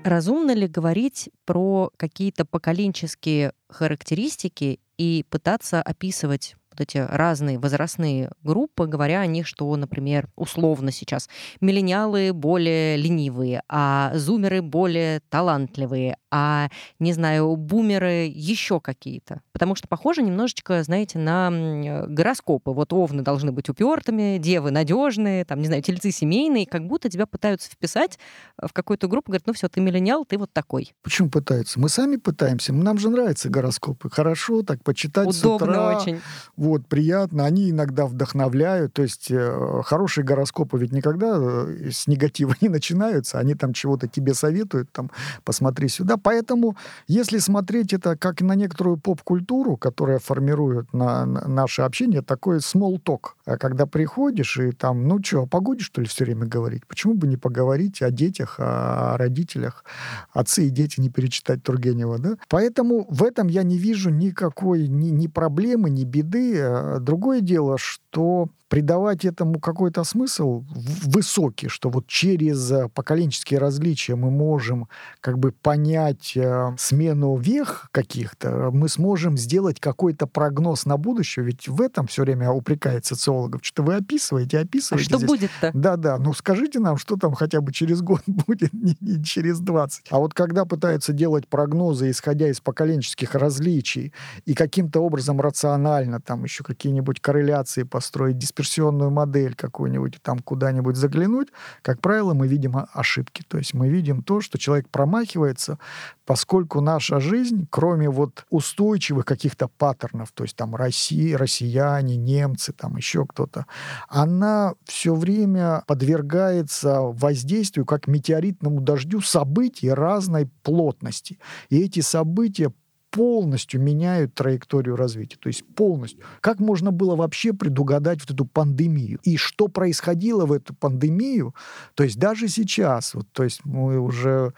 Разумно 0.06 0.54
ли 0.54 0.68
говорить 0.68 1.32
про 1.46 1.90
какие-то 1.98 2.46
поколенческие 2.46 3.54
характеристики 3.70 4.80
и 5.00 5.26
пытаться 5.32 5.82
описывать 5.82 6.56
вот 6.78 6.82
эти 6.82 6.98
разные 6.98 7.58
возрастные 7.58 8.32
группы, 8.44 8.86
говоря 8.86 9.22
о 9.22 9.26
них, 9.26 9.48
что, 9.48 9.76
например, 9.76 10.30
условно 10.36 10.92
сейчас 10.92 11.30
миллениалы 11.62 12.34
более 12.34 12.98
ленивые, 12.98 13.64
а 13.70 14.12
зумеры 14.16 14.62
более 14.62 15.22
талантливые, 15.30 16.18
а, 16.32 16.70
не 17.00 17.14
знаю, 17.14 17.56
бумеры 17.56 18.28
еще 18.28 18.80
какие-то. 18.80 19.42
Потому 19.54 19.76
что 19.76 19.88
похоже 19.88 20.22
немножечко, 20.22 20.84
знаете, 20.84 21.18
на 21.18 22.06
гороскопы. 22.08 22.72
Вот 22.72 22.92
овны 22.94 23.22
должны 23.22 23.52
быть 23.52 23.70
упертыми, 23.70 24.38
девы 24.38 24.72
надежные, 24.72 25.46
там, 25.46 25.60
не 25.60 25.68
знаю, 25.68 25.82
тельцы 25.82 26.12
семейные, 26.12 26.66
как 26.66 26.86
будто 26.88 27.10
тебя 27.10 27.26
пытаются 27.26 27.70
вписать 27.70 28.20
в 28.62 28.74
какую-то 28.74 29.08
группу, 29.08 29.32
говорят, 29.32 29.48
ну 29.48 29.54
все, 29.54 29.70
ты 29.70 29.80
миллениал, 29.80 30.26
ты 30.26 30.38
вот 30.38 30.52
такой. 30.52 30.94
Почему 31.04 31.30
пытаются? 31.30 31.80
Мы 31.80 31.90
сами 31.90 32.18
пытаемся, 32.18 32.74
нам 32.74 32.98
же 32.98 33.10
нравятся 33.10 33.50
гороскопы. 33.50 34.10
Хорошо 34.10 34.62
так 34.64 34.84
почитать 34.84 35.28
Удобно 35.28 35.68
с 35.68 35.70
утра. 35.70 35.98
очень. 35.98 36.22
Вот, 36.66 36.88
приятно. 36.88 37.46
Они 37.46 37.70
иногда 37.70 38.08
вдохновляют. 38.08 38.94
То 38.94 39.04
есть 39.04 39.28
э, 39.30 39.82
хорошие 39.84 40.26
гороскопы 40.26 40.80
ведь 40.80 40.92
никогда 40.92 41.38
э, 41.38 41.92
с 41.92 42.08
негатива 42.08 42.56
не 42.62 42.70
начинаются. 42.70 43.38
Они 43.38 43.54
там 43.54 43.72
чего-то 43.72 44.08
тебе 44.08 44.34
советуют, 44.34 44.92
там, 44.92 45.12
посмотри 45.44 45.90
сюда. 45.90 46.18
Поэтому, 46.18 46.76
если 47.08 47.38
смотреть 47.38 47.94
это 47.94 48.18
как 48.18 48.42
на 48.42 48.56
некоторую 48.56 48.98
поп-культуру, 48.98 49.78
которая 49.78 50.18
формирует 50.18 50.92
на, 50.92 51.26
на 51.28 51.48
наше 51.48 51.84
общение, 51.84 52.24
такой 52.24 52.58
small 52.58 53.00
talk. 53.00 53.36
А 53.46 53.58
когда 53.58 53.86
приходишь 53.86 54.58
и 54.58 54.72
там, 54.72 55.08
ну 55.08 55.20
что, 55.24 55.44
о 55.44 55.46
погоде, 55.46 55.84
что 55.84 56.02
ли, 56.02 56.08
все 56.08 56.26
время 56.26 56.48
говорить? 56.48 56.88
Почему 56.88 57.14
бы 57.14 57.28
не 57.28 57.38
поговорить 57.38 58.02
о 58.02 58.10
детях, 58.10 58.56
о 58.58 59.18
родителях? 59.18 59.86
Отцы 60.34 60.66
и 60.66 60.70
дети 60.72 61.00
не 61.00 61.10
перечитать 61.10 61.62
Тургенева, 61.62 62.18
да? 62.18 62.38
Поэтому 62.50 63.06
в 63.08 63.24
этом 63.24 63.50
я 63.50 63.62
не 63.62 63.78
вижу 63.78 64.10
никакой 64.10 64.88
ни, 64.88 65.10
ни 65.10 65.28
проблемы, 65.28 65.92
ни 65.92 66.06
беды. 66.06 66.55
Другое 67.00 67.42
дело, 67.42 67.78
что 67.78 68.50
придавать 68.68 69.26
этому 69.26 69.60
какой-то 69.60 70.04
смысл 70.04 70.64
высокий, 71.04 71.68
что 71.68 71.90
вот 71.90 72.08
через 72.08 72.72
э, 72.72 72.90
поколенческие 72.90 73.60
различия 73.60 74.16
мы 74.16 74.32
можем 74.32 74.88
как 75.22 75.38
бы 75.38 75.52
понять 75.52 76.36
э, 76.36 76.74
смену 76.78 77.38
вех 77.38 77.90
каких-то, 77.92 78.70
мы 78.72 78.90
сможем 78.90 79.38
сделать 79.38 79.80
какой-то 79.80 80.26
прогноз 80.26 80.86
на 80.86 80.98
будущее, 80.98 81.46
ведь 81.46 81.68
в 81.68 81.82
этом 81.82 82.08
все 82.08 82.24
время 82.24 82.52
упрекает 82.52 83.06
социологов, 83.06 83.62
что 83.64 83.84
вы 83.84 83.96
описываете, 83.96 84.60
описываете. 84.60 85.06
А 85.06 85.10
что 85.10 85.18
здесь. 85.18 85.30
будет-то? 85.30 85.72
Да-да, 85.74 86.18
ну 86.18 86.34
скажите 86.34 86.80
нам, 86.80 86.98
что 86.98 87.18
там 87.18 87.34
хотя 87.34 87.62
бы 87.62 87.72
через 87.72 88.02
год 88.02 88.22
будет, 88.28 88.74
не, 88.74 88.98
не 89.00 89.24
через 89.24 89.60
20. 89.60 90.08
А 90.10 90.18
вот 90.18 90.34
когда 90.34 90.66
пытаются 90.66 91.14
делать 91.14 91.48
прогнозы, 91.48 92.10
исходя 92.10 92.50
из 92.50 92.60
поколенческих 92.62 93.36
различий, 93.36 94.12
и 94.46 94.56
каким-то 94.56 95.02
образом 95.02 95.40
рационально 95.40 96.20
там 96.20 96.44
еще 96.44 96.64
какие-нибудь 96.64 97.20
корреляции 97.20 97.84
построить, 97.84 98.38
экскурсионную 98.56 99.12
модель 99.12 99.54
какую-нибудь, 99.54 100.22
там 100.22 100.40
куда-нибудь 100.40 100.96
заглянуть, 100.96 101.50
как 101.82 102.00
правило, 102.00 102.34
мы 102.34 102.48
видим 102.48 102.76
ошибки. 102.94 103.44
То 103.48 103.58
есть 103.58 103.74
мы 103.74 103.90
видим 103.90 104.24
то, 104.24 104.40
что 104.42 104.58
человек 104.58 104.88
промахивается, 104.90 105.78
поскольку 106.26 106.80
наша 106.80 107.20
жизнь, 107.20 107.68
кроме 107.70 108.10
вот 108.10 108.46
устойчивых 108.50 109.26
каких-то 109.26 109.68
паттернов, 109.68 110.32
то 110.32 110.44
есть 110.44 110.56
там 110.56 110.76
Россия, 110.76 111.38
россияне, 111.38 112.16
немцы, 112.16 112.72
там 112.72 112.96
еще 112.96 113.26
кто-то, 113.26 113.66
она 114.08 114.74
все 114.86 115.14
время 115.14 115.84
подвергается 115.88 117.02
воздействию, 117.02 117.86
как 117.86 118.08
метеоритному 118.08 118.80
дождю, 118.82 119.22
событий 119.22 119.90
разной 119.90 120.50
плотности. 120.64 121.40
И 121.70 121.80
эти 121.80 122.00
события 122.00 122.72
полностью 123.16 123.82
меняют 123.82 124.34
траекторию 124.34 124.98
развития. 124.98 125.38
То 125.40 125.48
есть 125.48 125.64
полностью. 125.74 126.20
Как 126.42 126.60
можно 126.60 126.92
было 126.92 127.16
вообще 127.16 127.54
предугадать 127.54 128.20
вот 128.20 128.32
эту 128.32 128.44
пандемию? 128.44 129.20
И 129.24 129.38
что 129.38 129.70
происходило 129.70 130.46
в 130.46 130.52
эту 130.52 130.74
пандемию? 130.74 131.56
То 131.94 132.04
есть 132.04 132.20
даже 132.20 132.50
сейчас, 132.50 133.14
вот, 133.14 133.26
то 133.32 133.46
есть 133.46 133.64
мы 133.64 134.00
уже 134.00 134.54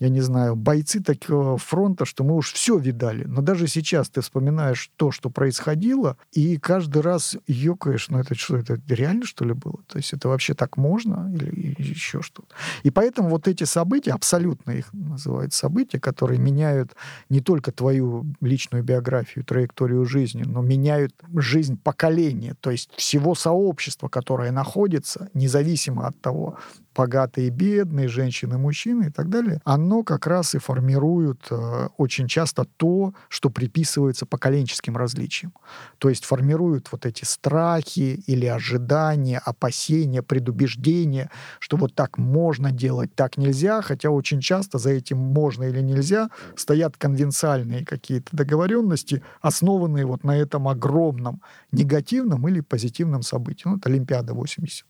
я 0.00 0.08
не 0.08 0.22
знаю, 0.22 0.56
бойцы 0.56 1.00
такого 1.00 1.58
фронта, 1.58 2.06
что 2.06 2.24
мы 2.24 2.34
уж 2.34 2.52
все 2.52 2.78
видали. 2.78 3.24
Но 3.24 3.42
даже 3.42 3.68
сейчас 3.68 4.08
ты 4.08 4.22
вспоминаешь 4.22 4.90
то, 4.96 5.10
что 5.10 5.28
происходило, 5.28 6.16
и 6.32 6.56
каждый 6.56 7.02
раз 7.02 7.36
ёкаешь, 7.46 8.08
ну 8.08 8.18
это 8.18 8.34
что, 8.34 8.56
это 8.56 8.80
реально 8.88 9.26
что 9.26 9.44
ли 9.44 9.52
было? 9.52 9.78
То 9.86 9.98
есть 9.98 10.14
это 10.14 10.28
вообще 10.28 10.54
так 10.54 10.78
можно? 10.78 11.30
Или 11.34 11.76
еще 11.78 12.22
что-то? 12.22 12.54
И 12.82 12.90
поэтому 12.90 13.28
вот 13.28 13.46
эти 13.46 13.64
события, 13.64 14.12
абсолютно 14.12 14.70
их 14.70 14.90
называют 14.94 15.52
события, 15.52 16.00
которые 16.00 16.40
меняют 16.40 16.96
не 17.28 17.42
только 17.42 17.70
твою 17.70 18.24
личную 18.40 18.82
биографию, 18.82 19.44
траекторию 19.44 20.06
жизни, 20.06 20.44
но 20.46 20.62
меняют 20.62 21.14
жизнь 21.34 21.78
поколения, 21.78 22.56
то 22.60 22.70
есть 22.70 22.90
всего 22.96 23.34
сообщества, 23.34 24.08
которое 24.08 24.50
находится, 24.50 25.28
независимо 25.34 26.06
от 26.06 26.18
того, 26.22 26.58
богатые 26.94 27.48
и 27.48 27.50
бедные, 27.50 28.08
женщины, 28.08 28.58
мужчины 28.58 29.04
и 29.04 29.10
так 29.10 29.28
далее, 29.28 29.60
оно 29.64 30.02
как 30.02 30.26
раз 30.26 30.54
и 30.54 30.58
формирует 30.58 31.46
э, 31.50 31.88
очень 31.96 32.26
часто 32.28 32.64
то, 32.76 33.14
что 33.28 33.50
приписывается 33.50 34.26
поколенческим 34.26 34.96
различиям. 34.96 35.52
То 35.98 36.08
есть 36.08 36.24
формируют 36.24 36.88
вот 36.92 37.06
эти 37.06 37.24
страхи 37.24 38.22
или 38.26 38.46
ожидания, 38.46 39.38
опасения, 39.38 40.22
предубеждения, 40.22 41.30
что 41.58 41.76
вот 41.76 41.94
так 41.94 42.18
можно 42.18 42.72
делать, 42.72 43.14
так 43.14 43.36
нельзя, 43.36 43.82
хотя 43.82 44.10
очень 44.10 44.40
часто 44.40 44.78
за 44.78 44.90
этим 44.90 45.18
можно 45.18 45.64
или 45.64 45.80
нельзя 45.80 46.30
стоят 46.56 46.96
конвенциальные 46.96 47.84
какие-то 47.84 48.36
договоренности, 48.36 49.22
основанные 49.40 50.06
вот 50.06 50.24
на 50.24 50.36
этом 50.36 50.68
огромном 50.68 51.40
негативном 51.72 52.48
или 52.48 52.60
позитивном 52.60 53.22
событии. 53.22 53.62
Ну, 53.66 53.78
Олимпиада 53.84 54.34
80 54.34 54.84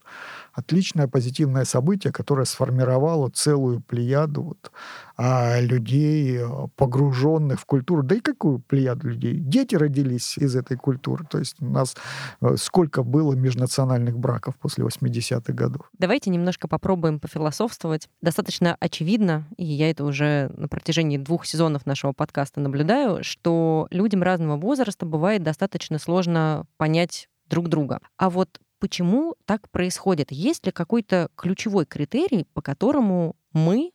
отличное 0.52 1.08
позитивное 1.08 1.64
событие, 1.64 2.12
которое 2.12 2.44
сформировало 2.44 3.30
целую 3.30 3.80
плеяду 3.80 4.42
вот, 4.42 4.72
а, 5.16 5.60
людей, 5.60 6.38
э, 6.38 6.48
погруженных 6.76 7.60
в 7.60 7.66
культуру. 7.66 8.02
Да 8.02 8.14
и 8.14 8.20
какую 8.20 8.60
плеяду 8.60 9.08
людей? 9.08 9.34
Дети 9.38 9.74
родились 9.74 10.38
из 10.38 10.56
этой 10.56 10.76
культуры. 10.76 11.26
То 11.30 11.38
есть 11.38 11.56
у 11.60 11.66
нас 11.66 11.94
э, 12.40 12.56
сколько 12.56 13.02
было 13.02 13.34
межнациональных 13.34 14.18
браков 14.18 14.56
после 14.56 14.84
80-х 14.84 15.52
годов. 15.52 15.90
Давайте 15.98 16.30
немножко 16.30 16.68
попробуем 16.68 17.20
пофилософствовать. 17.20 18.08
Достаточно 18.22 18.76
очевидно, 18.80 19.46
и 19.56 19.64
я 19.64 19.90
это 19.90 20.04
уже 20.04 20.50
на 20.56 20.68
протяжении 20.68 21.18
двух 21.18 21.44
сезонов 21.44 21.84
нашего 21.84 22.12
подкаста 22.12 22.60
наблюдаю, 22.60 23.22
что 23.22 23.88
людям 23.90 24.22
разного 24.22 24.56
возраста 24.56 25.04
бывает 25.04 25.42
достаточно 25.42 25.98
сложно 25.98 26.64
понять 26.78 27.28
друг 27.50 27.68
друга. 27.68 28.00
А 28.16 28.30
вот 28.30 28.58
почему 28.80 29.36
так 29.44 29.70
происходит? 29.70 30.32
Есть 30.32 30.66
ли 30.66 30.72
какой-то 30.72 31.28
ключевой 31.36 31.86
критерий, 31.86 32.46
по 32.54 32.62
которому 32.62 33.36
мы, 33.52 33.92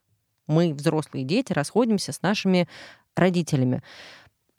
мы, 0.47 0.73
взрослые 0.73 1.25
дети, 1.25 1.51
расходимся 1.51 2.13
с 2.13 2.21
нашими 2.21 2.69
родителями? 3.15 3.83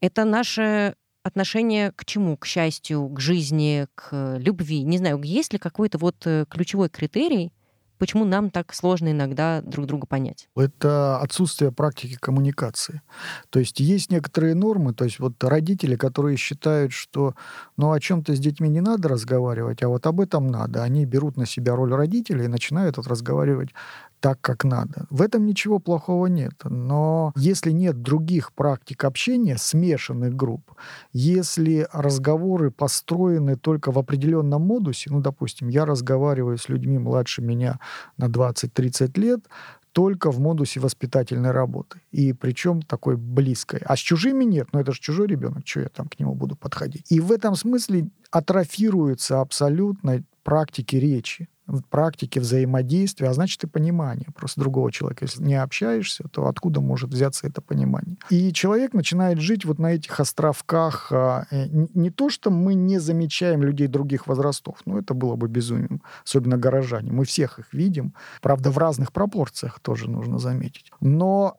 Это 0.01 0.25
наше 0.25 0.97
отношение 1.23 1.93
к 1.93 2.05
чему? 2.05 2.37
К 2.37 2.47
счастью, 2.47 3.09
к 3.09 3.21
жизни, 3.21 3.87
к 3.95 4.37
любви? 4.39 4.83
Не 4.83 4.99
знаю, 4.99 5.23
есть 5.23 5.53
ли 5.53 5.59
какой-то 5.59 5.99
вот 5.99 6.17
э, 6.27 6.45
ключевой 6.49 6.89
критерий, 6.89 7.53
почему 7.99 8.25
нам 8.25 8.51
так 8.51 8.75
сложно 8.75 9.11
иногда 9.11 9.61
друг 9.63 9.87
друга 9.87 10.07
понять? 10.07 10.49
Это 10.55 11.19
отсутствие 11.19 11.73
практики 11.73 12.17
коммуникации. 12.21 13.03
То 13.51 13.59
есть 13.59 13.81
есть 13.81 14.11
некоторые 14.11 14.55
нормы, 14.55 14.95
то 14.95 15.05
есть 15.05 15.19
вот 15.19 15.43
родители, 15.43 15.97
которые 15.97 16.37
считают, 16.37 16.93
что 16.93 17.35
ну 17.77 17.93
о 17.93 18.01
чем-то 18.01 18.35
с 18.35 18.39
детьми 18.39 18.69
не 18.69 18.81
надо 18.81 19.09
разговаривать, 19.09 19.83
а 19.83 19.89
вот 19.89 20.07
об 20.07 20.21
этом 20.21 20.47
надо. 20.47 20.83
Они 20.83 21.05
берут 21.05 21.37
на 21.37 21.47
себя 21.47 21.77
роль 21.77 21.95
родителей 21.95 22.45
и 22.45 22.49
начинают 22.49 22.97
вот 22.97 23.07
разговаривать 23.07 23.71
так, 24.21 24.41
как 24.41 24.65
надо. 24.65 25.07
В 25.11 25.23
этом 25.23 25.47
ничего 25.47 25.79
плохого 25.79 26.27
нет. 26.27 26.55
Но 26.65 27.33
если 27.37 27.71
нет 27.71 28.03
других 28.03 28.53
практик 28.53 29.05
общения, 29.05 29.57
смешанных 29.59 30.35
групп, 30.35 30.73
если 31.13 31.87
разговоры 31.93 32.71
построены 32.71 33.57
только 33.57 33.93
в 33.93 33.99
определенном 33.99 34.63
модусе, 34.63 35.11
ну, 35.11 35.21
допустим, 35.21 35.69
я 35.69 35.85
разговариваю 35.85 36.59
с 36.59 36.69
людьми 36.69 36.99
младше 36.99 37.43
меня 37.43 37.79
на 38.17 38.27
20-30 38.27 39.21
лет, 39.21 39.41
только 39.97 40.31
в 40.31 40.41
модусе 40.41 40.79
воспитательной 40.79 41.53
работы. 41.53 42.03
И 42.13 42.35
причем 42.35 42.83
такой 42.83 43.17
близкой. 43.17 43.81
А 43.87 43.97
с 43.97 43.99
чужими 43.99 44.45
нет. 44.45 44.69
Но 44.75 44.81
это 44.81 44.93
же 44.93 45.01
чужой 45.01 45.27
ребенок, 45.27 45.67
что 45.67 45.81
я 45.81 45.89
там 45.89 46.07
к 46.07 46.21
нему 46.21 46.35
буду 46.35 46.55
подходить. 46.55 47.07
И 47.09 47.19
в 47.19 47.33
этом 47.33 47.57
смысле 47.57 48.11
атрофируются 48.31 49.41
абсолютно 49.41 50.23
практики 50.43 50.97
речи 50.97 51.49
практики 51.91 52.39
взаимодействия, 52.39 53.29
а 53.29 53.33
значит 53.33 53.63
и 53.65 53.67
понимание 53.67 54.29
просто 54.35 54.61
другого 54.61 54.93
человека. 54.93 55.25
Если 55.25 55.43
не 55.43 55.55
общаешься, 55.55 56.25
то 56.29 56.47
откуда 56.47 56.81
может 56.81 57.11
взяться 57.11 57.47
это 57.47 57.61
понимание? 57.61 58.17
И 58.31 58.53
человек 58.53 58.95
начинает 58.95 59.41
жить 59.41 59.65
вот 59.65 59.79
на 59.79 59.95
этих 59.95 60.19
островках. 60.21 61.09
А, 61.11 61.47
э, 61.51 61.67
не 61.71 62.11
то, 62.11 62.31
что 62.31 62.51
мы 62.51 62.75
не 62.75 62.99
замечаем 62.99 63.63
людей 63.63 63.89
других 63.89 64.27
возрастов, 64.27 64.79
но 64.85 64.99
это 64.99 65.15
было 65.15 65.37
бы 65.37 65.49
безумием, 65.49 66.03
особенно 66.25 66.57
горожане. 66.57 67.13
Мы 67.13 67.25
всех 67.25 67.59
их 67.59 67.73
видим, 67.73 68.15
правда, 68.43 68.71
в 68.71 68.79
разных 68.79 69.13
пропорциях 69.13 69.81
тоже 69.81 70.11
нужно 70.11 70.39
заметить. 70.39 70.93
Но 71.01 71.57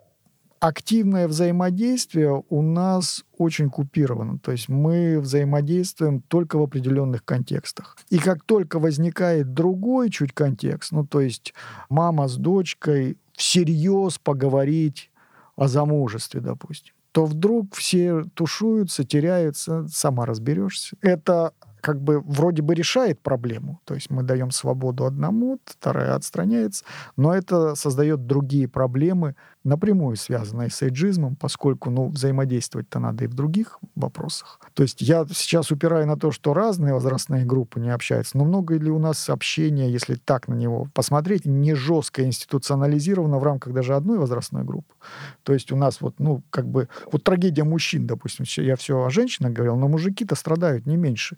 активное 0.59 1.27
взаимодействие 1.27 2.43
у 2.49 2.61
нас 2.61 3.23
очень 3.37 3.69
купировано. 3.69 4.39
То 4.39 4.51
есть 4.51 4.69
мы 4.69 5.19
взаимодействуем 5.19 6.21
только 6.21 6.57
в 6.57 6.63
определенных 6.63 7.23
контекстах. 7.23 7.97
И 8.09 8.17
как 8.17 8.43
только 8.43 8.79
возникает 8.79 9.53
другой 9.53 10.09
чуть 10.09 10.33
контекст, 10.33 10.91
ну 10.91 11.05
то 11.05 11.21
есть 11.21 11.53
мама 11.89 12.27
с 12.27 12.37
дочкой 12.37 13.17
всерьез 13.33 14.17
поговорить 14.17 15.11
о 15.55 15.67
замужестве, 15.67 16.41
допустим, 16.41 16.93
то 17.11 17.25
вдруг 17.25 17.75
все 17.75 18.25
тушуются, 18.33 19.03
теряются, 19.03 19.87
сама 19.87 20.25
разберешься. 20.25 20.95
Это 21.01 21.53
как 21.81 22.01
бы 22.01 22.19
вроде 22.19 22.61
бы 22.61 22.75
решает 22.75 23.21
проблему. 23.21 23.79
То 23.85 23.93
есть 23.93 24.09
мы 24.09 24.23
даем 24.23 24.51
свободу 24.51 25.05
одному, 25.05 25.59
вторая 25.65 26.15
отстраняется, 26.15 26.83
но 27.15 27.33
это 27.33 27.75
создает 27.75 28.25
другие 28.25 28.67
проблемы, 28.67 29.35
напрямую 29.67 30.15
связанные 30.15 30.69
с 30.69 30.81
эйджизмом, 30.81 31.35
поскольку 31.35 31.89
ну, 31.89 32.07
взаимодействовать-то 32.07 32.99
надо 32.99 33.25
и 33.25 33.27
в 33.27 33.33
других 33.33 33.79
вопросах. 33.95 34.59
То 34.73 34.83
есть 34.83 35.01
я 35.01 35.25
сейчас 35.31 35.71
упираю 35.71 36.07
на 36.07 36.17
то, 36.17 36.31
что 36.31 36.53
разные 36.53 36.93
возрастные 36.93 37.45
группы 37.45 37.79
не 37.79 37.89
общаются, 37.89 38.37
но 38.37 38.45
много 38.45 38.77
ли 38.77 38.89
у 38.89 38.97
нас 38.97 39.29
общения, 39.29 39.91
если 39.91 40.15
так 40.15 40.47
на 40.47 40.53
него 40.53 40.87
посмотреть, 40.93 41.45
не 41.45 41.75
жестко 41.75 42.23
институционализировано 42.23 43.39
в 43.39 43.43
рамках 43.43 43.73
даже 43.73 43.95
одной 43.95 44.17
возрастной 44.17 44.63
группы. 44.63 44.93
То 45.43 45.53
есть 45.53 45.71
у 45.71 45.75
нас 45.75 46.01
вот, 46.01 46.15
ну, 46.19 46.43
как 46.49 46.67
бы, 46.67 46.87
вот 47.11 47.23
трагедия 47.23 47.63
мужчин, 47.63 48.07
допустим, 48.07 48.45
я 48.63 48.75
все 48.75 49.03
о 49.03 49.09
женщинах 49.09 49.53
говорил, 49.53 49.75
но 49.75 49.87
мужики-то 49.87 50.35
страдают 50.35 50.85
не 50.85 50.95
меньше. 50.95 51.37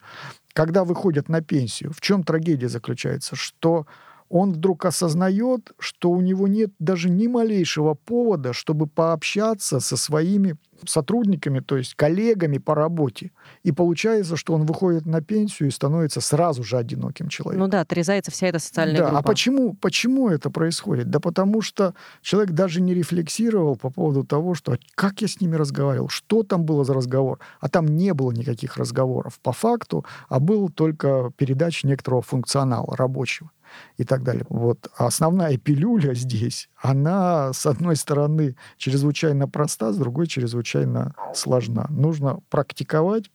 Когда 0.53 0.83
выходят 0.83 1.29
на 1.29 1.41
пенсию, 1.41 1.91
в 1.93 2.01
чем 2.01 2.23
трагедия 2.23 2.69
заключается? 2.69 3.35
Что 3.35 3.85
он 4.29 4.53
вдруг 4.53 4.85
осознает, 4.85 5.71
что 5.79 6.11
у 6.11 6.21
него 6.21 6.47
нет 6.47 6.71
даже 6.79 7.09
ни 7.09 7.27
малейшего 7.27 7.95
повода, 7.95 8.53
чтобы 8.53 8.87
пообщаться 8.87 9.79
со 9.79 9.97
своими 9.97 10.55
сотрудниками, 10.87 11.59
то 11.59 11.77
есть 11.77 11.95
коллегами 11.95 12.57
по 12.57 12.75
работе. 12.75 13.31
И 13.63 13.71
получается, 13.71 14.37
что 14.37 14.53
он 14.53 14.65
выходит 14.65 15.05
на 15.05 15.21
пенсию 15.21 15.67
и 15.67 15.71
становится 15.71 16.21
сразу 16.21 16.63
же 16.63 16.77
одиноким 16.77 17.27
человеком. 17.27 17.65
Ну 17.65 17.69
да, 17.69 17.81
отрезается 17.81 18.31
вся 18.31 18.47
эта 18.47 18.59
социальная 18.59 18.97
да, 18.97 19.09
группа. 19.09 19.19
А 19.19 19.21
почему, 19.23 19.73
почему 19.73 20.29
это 20.29 20.49
происходит? 20.49 21.09
Да 21.09 21.19
потому 21.19 21.61
что 21.61 21.93
человек 22.21 22.51
даже 22.51 22.81
не 22.81 22.93
рефлексировал 22.93 23.75
по 23.75 23.89
поводу 23.89 24.23
того, 24.23 24.53
что 24.53 24.77
как 24.95 25.21
я 25.21 25.27
с 25.27 25.41
ними 25.41 25.55
разговаривал, 25.55 26.09
что 26.09 26.43
там 26.43 26.63
было 26.63 26.85
за 26.85 26.93
разговор. 26.93 27.39
А 27.59 27.69
там 27.69 27.85
не 27.85 28.13
было 28.13 28.31
никаких 28.31 28.77
разговоров 28.77 29.39
по 29.41 29.51
факту, 29.51 30.05
а 30.29 30.39
был 30.39 30.69
только 30.69 31.31
передача 31.35 31.87
некоторого 31.87 32.21
функционала 32.21 32.95
рабочего 32.95 33.51
и 33.97 34.03
так 34.03 34.23
далее. 34.23 34.45
Вот. 34.49 34.87
А 34.97 35.07
основная 35.07 35.57
пилюля 35.57 36.13
здесь, 36.13 36.69
она, 36.81 37.53
с 37.53 37.65
одной 37.65 37.95
стороны, 37.95 38.55
чрезвычайно 38.77 39.47
проста, 39.47 39.91
с 39.91 39.97
другой 39.97 40.27
чрезвычайно 40.27 41.13
сложна. 41.33 41.87
Нужно 41.89 42.39
практиковать 42.49 43.31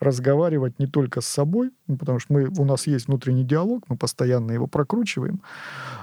разговаривать 0.00 0.78
не 0.78 0.86
только 0.86 1.20
с 1.20 1.26
собой, 1.26 1.70
ну, 1.86 1.96
потому 1.96 2.18
что 2.20 2.32
мы, 2.32 2.48
у 2.56 2.64
нас 2.64 2.86
есть 2.86 3.08
внутренний 3.08 3.44
диалог, 3.44 3.84
мы 3.88 3.96
постоянно 3.96 4.52
его 4.52 4.66
прокручиваем, 4.66 5.42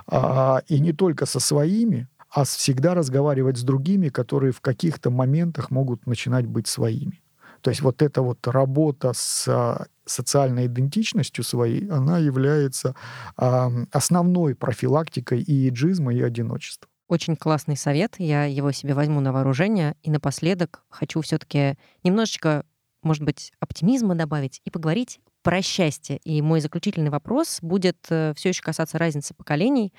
а, 0.07 0.61
и 0.67 0.79
не 0.79 0.91
только 0.91 1.25
со 1.25 1.39
своими, 1.39 2.07
а 2.29 2.43
всегда 2.43 2.93
разговаривать 2.93 3.57
с 3.57 3.63
другими, 3.63 4.09
которые 4.09 4.51
в 4.51 4.59
каких-то 4.59 5.09
моментах 5.09 5.71
могут 5.71 6.05
начинать 6.05 6.45
быть 6.45 6.67
своими. 6.67 7.21
То 7.65 7.71
есть 7.71 7.81
вот 7.81 8.03
эта 8.03 8.21
вот 8.21 8.45
работа 8.45 9.13
с 9.15 9.47
а, 9.47 9.87
социальной 10.05 10.67
идентичностью 10.67 11.43
своей, 11.43 11.89
она 11.89 12.19
является 12.19 12.93
э, 13.39 13.69
основной 13.91 14.53
профилактикой 14.53 15.41
и 15.41 15.67
иджизма, 15.67 16.13
и 16.13 16.21
одиночества. 16.21 16.87
Очень 17.07 17.35
классный 17.35 17.75
совет, 17.75 18.17
я 18.19 18.45
его 18.45 18.71
себе 18.71 18.93
возьму 18.93 19.19
на 19.19 19.33
вооружение. 19.33 19.95
И 20.03 20.11
напоследок 20.11 20.83
хочу 20.89 21.21
все 21.21 21.39
таки 21.39 21.73
немножечко, 22.03 22.65
может 23.01 23.23
быть, 23.23 23.51
оптимизма 23.59 24.13
добавить 24.13 24.61
и 24.63 24.69
поговорить 24.69 25.19
про 25.41 25.63
счастье. 25.63 26.19
И 26.23 26.43
мой 26.43 26.61
заключительный 26.61 27.09
вопрос 27.09 27.57
будет 27.63 27.97
э, 28.11 28.33
все 28.35 28.49
еще 28.49 28.61
касаться 28.61 28.99
разницы 28.99 29.33
поколений. 29.33 29.91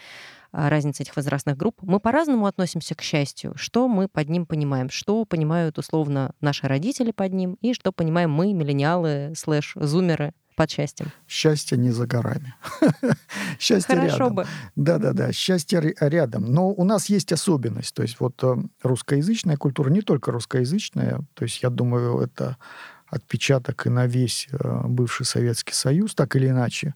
А, 0.58 0.70
разница 0.70 1.02
этих 1.02 1.14
возрастных 1.16 1.58
групп. 1.58 1.76
Мы 1.82 2.00
по-разному 2.00 2.46
относимся 2.46 2.94
к 2.94 3.02
счастью. 3.02 3.52
Что 3.56 3.88
мы 3.88 4.08
под 4.08 4.30
ним 4.30 4.46
понимаем? 4.46 4.88
Что 4.88 5.26
понимают 5.26 5.76
условно 5.76 6.32
наши 6.40 6.66
родители 6.66 7.10
под 7.10 7.34
ним? 7.34 7.58
И 7.60 7.74
что 7.74 7.92
понимаем 7.92 8.30
мы, 8.30 8.54
миллениалы, 8.54 9.34
слэш-зумеры, 9.36 10.32
под 10.54 10.70
счастьем? 10.70 11.12
Счастье 11.28 11.76
не 11.76 11.90
за 11.90 12.06
горами. 12.06 12.54
Счастье 13.60 13.96
Хорошо 13.96 14.16
рядом. 14.16 14.34
бы. 14.34 14.46
Да-да-да, 14.76 15.30
счастье 15.30 15.94
рядом. 16.00 16.46
Но 16.46 16.70
у 16.70 16.84
нас 16.84 17.10
есть 17.10 17.32
особенность. 17.32 17.94
То 17.94 18.00
есть 18.00 18.18
вот 18.18 18.42
э, 18.42 18.56
русскоязычная 18.82 19.58
культура, 19.58 19.90
не 19.90 20.00
только 20.00 20.32
русскоязычная, 20.32 21.20
то 21.34 21.42
есть 21.42 21.62
я 21.62 21.68
думаю, 21.68 22.18
это 22.20 22.56
отпечаток 23.08 23.84
и 23.86 23.90
на 23.90 24.06
весь 24.06 24.48
э, 24.50 24.80
бывший 24.86 25.26
Советский 25.26 25.74
Союз, 25.74 26.14
так 26.14 26.34
или 26.34 26.48
иначе 26.48 26.94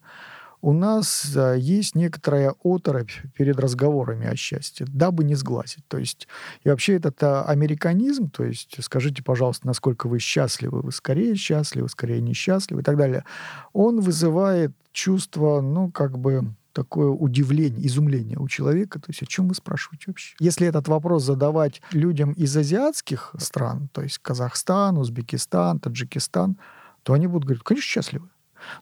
у 0.63 0.73
нас 0.73 1.33
а, 1.37 1.55
есть 1.55 1.95
некоторая 1.95 2.55
оторопь 2.63 3.13
перед 3.35 3.59
разговорами 3.59 4.27
о 4.27 4.37
счастье, 4.37 4.87
дабы 4.89 5.25
не 5.25 5.35
сглазить. 5.35 5.87
То 5.89 5.99
есть, 5.99 6.29
и 6.65 6.69
вообще 6.69 6.97
этот 6.97 7.23
а, 7.23 7.45
американизм, 7.45 8.31
то 8.31 8.45
есть, 8.45 8.77
скажите, 8.83 9.23
пожалуйста, 9.23 9.67
насколько 9.67 10.09
вы 10.09 10.19
счастливы, 10.19 10.83
вы 10.83 10.93
скорее 10.93 11.35
счастливы, 11.35 11.89
скорее 11.89 12.21
несчастливы 12.21 12.83
и 12.83 12.85
так 12.85 12.97
далее, 12.97 13.25
он 13.73 14.01
вызывает 14.01 14.73
чувство, 14.93 15.61
ну, 15.61 15.91
как 15.91 16.19
бы, 16.19 16.55
такое 16.73 17.09
удивление, 17.09 17.87
изумление 17.87 18.39
у 18.39 18.49
человека. 18.49 19.01
То 19.01 19.07
есть 19.09 19.23
о 19.23 19.27
чем 19.27 19.49
вы 19.49 19.55
спрашиваете 19.55 20.05
вообще? 20.07 20.37
Если 20.39 20.67
этот 20.67 20.89
вопрос 20.89 21.25
задавать 21.25 21.83
людям 21.91 22.33
из 22.33 22.57
азиатских 22.57 23.35
стран, 23.39 23.89
то 23.93 24.03
есть 24.03 24.19
Казахстан, 24.19 24.97
Узбекистан, 24.99 25.81
Таджикистан, 25.81 26.59
то 27.03 27.13
они 27.13 27.27
будут 27.27 27.45
говорить, 27.45 27.65
конечно, 27.65 27.87
счастливы. 27.87 28.29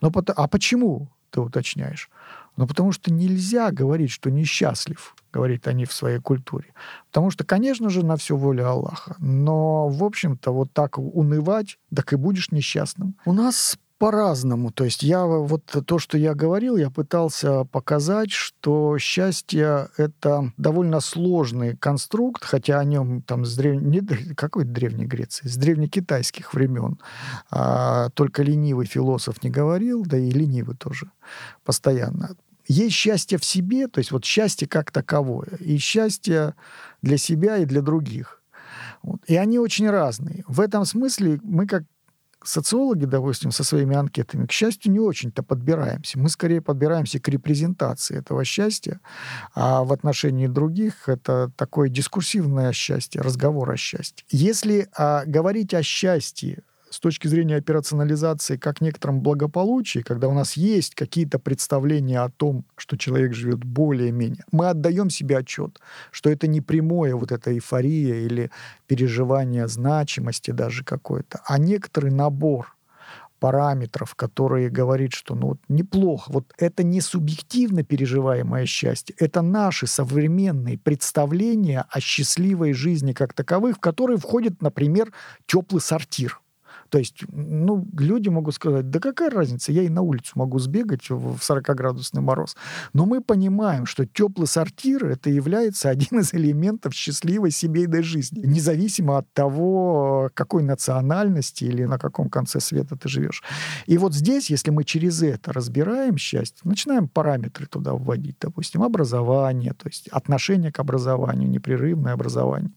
Но, 0.01 0.13
а 0.15 0.49
почему? 0.49 1.09
Ты 1.31 1.41
уточняешь. 1.41 2.11
Но 2.57 2.67
потому 2.67 2.91
что 2.93 3.13
нельзя 3.13 3.71
говорить, 3.71 4.11
что 4.11 4.31
несчастлив, 4.31 5.15
говорит 5.33 5.69
они 5.69 5.85
в 5.85 5.93
своей 5.93 6.19
культуре. 6.19 6.75
Потому 7.07 7.31
что, 7.31 7.45
конечно 7.45 7.89
же, 7.89 8.05
на 8.05 8.17
все 8.17 8.37
воля 8.37 8.69
Аллаха. 8.69 9.15
Но, 9.21 9.89
в 9.89 10.03
общем-то, 10.03 10.51
вот 10.51 10.73
так 10.73 10.99
унывать, 10.99 11.79
так 11.95 12.13
и 12.13 12.17
будешь 12.17 12.51
несчастным. 12.51 13.17
У 13.25 13.33
нас 13.33 13.79
по-разному. 13.99 14.71
То 14.71 14.85
есть 14.85 15.03
я 15.03 15.27
вот 15.27 15.65
то, 15.65 15.99
что 15.99 16.17
я 16.17 16.35
говорил, 16.35 16.77
я 16.77 16.91
пытался 16.91 17.65
показать, 17.65 18.31
что 18.31 18.97
счастье— 18.99 19.89
это 19.97 20.53
довольно 20.57 21.01
сложный 21.01 21.77
конструкт, 21.77 22.45
хотя 22.45 22.79
о 22.79 22.85
нем 22.85 23.23
там 23.23 23.45
с 23.45 23.57
древ... 23.57 23.83
не 23.83 24.01
какой 24.35 24.65
древней 24.65 25.07
Греции, 25.07 25.49
с 25.49 25.57
древнекитайских 25.57 26.55
времен 26.55 26.99
а, 27.51 28.11
только 28.11 28.43
ленивый 28.43 28.87
философ 28.87 29.43
не 29.43 29.51
говорил, 29.51 30.05
да 30.05 30.17
и 30.17 30.31
ленивый 30.31 30.77
тоже 30.77 31.11
постоянно. 31.65 32.37
Есть 32.69 32.95
счастье 32.95 33.39
в 33.39 33.45
себе, 33.45 33.89
то 33.89 33.99
есть 33.99 34.13
вот 34.13 34.25
счастье 34.25 34.69
как 34.69 34.91
таковое, 34.91 35.57
и 35.59 35.79
счастье 35.79 36.55
для 37.03 37.17
себя 37.17 37.57
и 37.57 37.65
для 37.65 37.83
других. 37.83 38.43
Вот. 39.03 39.21
И 39.27 39.37
они 39.37 39.59
очень 39.59 39.89
разные. 39.89 40.45
В 40.47 40.61
этом 40.61 40.85
смысле 40.85 41.41
мы 41.43 41.67
как 41.67 41.85
социологи, 42.45 43.05
допустим, 43.05 43.51
со 43.51 43.65
своими 43.65 43.97
анкетами, 43.97 44.47
к 44.47 44.53
счастью, 44.53 44.93
не 44.93 45.01
очень-то 45.01 45.43
подбираемся. 45.43 46.19
Мы 46.19 46.29
скорее 46.29 46.61
подбираемся 46.61 47.21
к 47.21 47.29
репрезентации 47.29 48.19
этого 48.19 48.45
счастья, 48.45 49.01
а 49.55 49.85
в 49.85 49.93
отношении 49.93 50.47
других 50.47 51.09
это 51.09 51.51
такое 51.57 51.89
дискурсивное 51.89 52.73
счастье, 52.73 53.21
разговор 53.21 53.71
о 53.71 53.77
счастье. 53.77 54.25
Если 54.31 54.89
а, 54.97 55.25
говорить 55.27 55.75
о 55.75 55.83
счастье 55.83 56.63
с 56.91 57.01
точки 57.01 57.29
зрения 57.29 57.57
операционализации 57.57 58.57
как 58.57 58.81
некотором 58.81 59.21
благополучии, 59.21 60.01
когда 60.01 60.29
у 60.29 60.35
нас 60.35 60.57
есть 60.57 60.95
какие-то 60.95 61.39
представления 61.39 62.21
о 62.21 62.31
том, 62.31 62.65
что 62.77 62.97
человек 62.97 63.35
живет 63.35 63.65
более-менее, 63.65 64.45
мы 64.53 64.69
отдаем 64.69 65.11
себе 65.11 65.39
отчет, 65.39 65.81
что 66.11 66.31
это 66.31 66.47
не 66.47 66.61
прямое 66.61 67.15
вот 67.15 67.33
эта 67.33 67.53
эйфория 67.53 68.27
или 68.27 68.51
переживание 68.87 69.69
значимости 69.69 70.51
даже 70.51 70.85
какой-то, 70.85 71.41
а 71.47 71.59
некоторый 71.59 72.11
набор 72.11 72.75
параметров, 73.39 74.15
которые 74.15 74.69
говорит, 74.69 75.13
что 75.13 75.35
ну 75.35 75.49
вот 75.49 75.59
неплохо, 75.69 76.31
вот 76.33 76.53
это 76.59 76.83
не 76.83 77.01
субъективно 77.01 77.85
переживаемое 77.85 78.67
счастье, 78.67 79.15
это 79.19 79.43
наши 79.43 79.87
современные 79.87 80.79
представления 80.79 81.87
о 81.89 82.01
счастливой 82.01 82.73
жизни 82.73 83.13
как 83.13 83.33
таковых, 83.33 83.77
в 83.77 83.81
которые 83.81 84.19
входит, 84.19 84.61
например, 84.63 85.13
теплый 85.47 85.81
сортир. 85.81 86.41
То 86.89 86.99
есть, 86.99 87.25
ну, 87.29 87.87
люди 87.97 88.29
могут 88.29 88.55
сказать, 88.55 88.91
да 88.91 89.01
какая 89.01 89.31
разница, 89.31 89.73
я 89.73 89.83
и 89.83 89.89
на 89.89 90.03
улицу 90.03 90.33
могу 90.35 90.59
сбегать 90.59 91.09
в 91.11 91.37
40-градусный 91.37 92.21
мороз. 92.21 92.57
Но 92.93 93.07
мы 93.07 93.21
понимаем, 93.21 93.87
что 93.87 94.07
теплый 94.07 94.47
сортир— 94.47 95.05
это 95.07 95.31
является 95.31 95.91
один 95.91 96.21
из 96.21 96.35
элементов 96.35 96.95
счастливой 96.95 97.51
семейной 97.51 98.03
жизни, 98.03 98.41
независимо 98.45 99.19
от 99.19 99.33
того, 99.33 100.31
какой 100.35 100.63
национальности 100.63 101.65
или 101.65 101.85
на 101.85 101.99
каком 101.99 102.29
конце 102.29 102.61
света 102.61 102.97
ты 102.97 103.09
живешь. 103.09 103.43
И 103.87 103.99
вот 103.99 104.15
здесь, 104.15 104.51
если 104.51 104.71
мы 104.71 104.85
через 104.85 105.23
это 105.23 105.53
разбираем 105.53 106.17
счастье, 106.17 106.61
начинаем 106.65 107.09
параметры 107.09 107.67
туда 107.67 107.93
вводить, 107.93 108.37
допустим, 108.41 108.83
образование, 108.83 109.75
то 109.75 109.89
есть 109.89 110.09
отношение 110.09 110.73
к 110.73 110.79
образованию, 110.79 111.49
непрерывное 111.49 112.13
образование, 112.13 112.73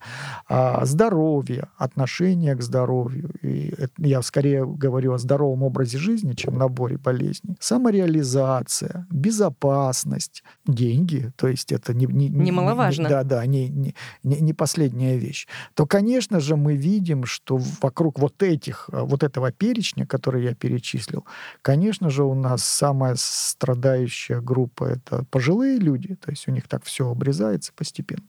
а, 0.47 0.85
здоровье, 0.85 1.69
отношение 1.77 2.55
к 2.55 2.61
здоровью, 2.61 3.31
и 3.41 3.73
я 4.03 4.21
скорее 4.21 4.65
говорю 4.65 5.13
о 5.13 5.17
здоровом 5.17 5.63
образе 5.63 5.97
жизни, 5.97 6.33
чем 6.33 6.57
наборе 6.57 6.97
болезней. 6.97 7.55
Самореализация, 7.59 9.07
безопасность, 9.11 10.43
деньги, 10.65 11.31
то 11.35 11.47
есть 11.47 11.71
это 11.71 11.93
не... 11.93 12.05
не 12.07 12.29
Немаловажно. 12.29 13.03
Не, 13.03 13.09
да, 13.09 13.23
да, 13.23 13.45
не, 13.45 13.69
не, 13.69 13.93
не 14.23 14.53
последняя 14.53 15.17
вещь. 15.17 15.47
То, 15.75 15.85
конечно 15.85 16.39
же, 16.39 16.55
мы 16.55 16.75
видим, 16.75 17.25
что 17.25 17.59
вокруг 17.81 18.19
вот 18.19 18.41
этих, 18.41 18.89
вот 18.91 19.23
этого 19.23 19.51
перечня, 19.51 20.05
который 20.05 20.43
я 20.43 20.55
перечислил, 20.55 21.25
конечно 21.61 22.09
же, 22.09 22.23
у 22.23 22.33
нас 22.33 22.63
самая 22.63 23.15
страдающая 23.17 24.41
группа— 24.41 24.83
это 24.85 25.25
пожилые 25.29 25.77
люди, 25.77 26.15
то 26.15 26.31
есть 26.31 26.47
у 26.47 26.51
них 26.51 26.67
так 26.67 26.83
все 26.85 27.09
обрезается 27.09 27.71
постепенно. 27.75 28.23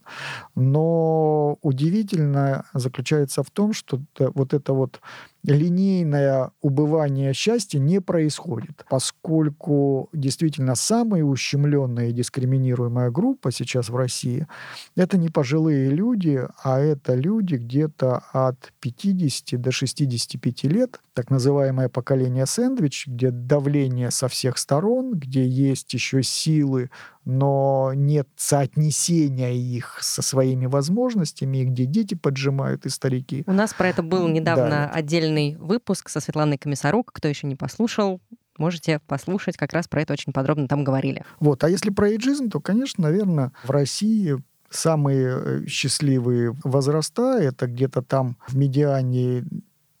Но 0.55 1.57
удивительно 1.61 2.65
заключается 2.73 3.43
в 3.43 3.49
том, 3.49 3.73
что 3.73 4.01
вот 4.19 4.53
это 4.53 4.73
вот 4.73 5.01
линейное 5.45 6.51
убывание 6.61 7.33
счастья 7.33 7.79
не 7.79 7.99
происходит, 7.99 8.85
поскольку 8.89 10.09
действительно 10.13 10.75
самая 10.75 11.23
ущемленная 11.23 12.09
и 12.09 12.13
дискриминируемая 12.13 13.11
группа 13.11 13.51
сейчас 13.51 13.89
в 13.89 13.95
России— 13.95 14.47
это 14.95 15.17
не 15.17 15.29
пожилые 15.29 15.89
люди, 15.89 16.41
а 16.63 16.79
это 16.79 17.15
люди 17.15 17.55
где-то 17.55 18.23
от 18.31 18.73
50 18.79 19.59
до 19.59 19.71
65 19.71 20.63
лет, 20.63 21.01
так 21.13 21.29
называемое 21.29 21.89
поколение 21.89 22.45
сэндвич, 22.45 23.07
где 23.07 23.31
давление 23.31 24.11
со 24.11 24.27
всех 24.27 24.57
сторон, 24.57 25.13
где 25.13 25.45
есть 25.45 25.93
еще 25.93 26.23
силы 26.23 26.89
но 27.25 27.93
нет 27.95 28.27
соотнесения 28.35 29.53
их 29.53 29.99
со 30.01 30.21
своими 30.21 30.65
возможностями, 30.65 31.63
где 31.63 31.85
дети 31.85 32.15
поджимают 32.15 32.85
и 32.85 32.89
старики. 32.89 33.43
У 33.47 33.53
нас 33.53 33.73
про 33.73 33.89
это 33.89 34.03
был 34.03 34.27
недавно 34.27 34.69
да. 34.69 34.91
отдельный 34.93 35.32
выпуск 35.59 36.09
со 36.09 36.19
Светланой 36.19 36.57
Комиссарук. 36.57 37.11
Кто 37.13 37.27
еще 37.27 37.47
не 37.47 37.55
послушал, 37.55 38.21
можете 38.57 38.99
послушать, 39.07 39.57
как 39.57 39.73
раз 39.73 39.87
про 39.87 40.01
это 40.01 40.13
очень 40.13 40.33
подробно 40.33 40.67
там 40.67 40.83
говорили. 40.83 41.23
Вот. 41.39 41.63
А 41.63 41.69
если 41.69 41.89
про 41.89 42.09
эйджизм, 42.09 42.49
то, 42.49 42.59
конечно, 42.59 43.03
наверное, 43.03 43.51
в 43.63 43.71
России 43.71 44.37
самые 44.69 45.27
э, 45.27 45.65
счастливые 45.67 46.55
возраста— 46.63 47.37
это 47.39 47.67
где-то 47.67 48.01
там 48.01 48.37
в 48.47 48.55
медиане 48.55 49.45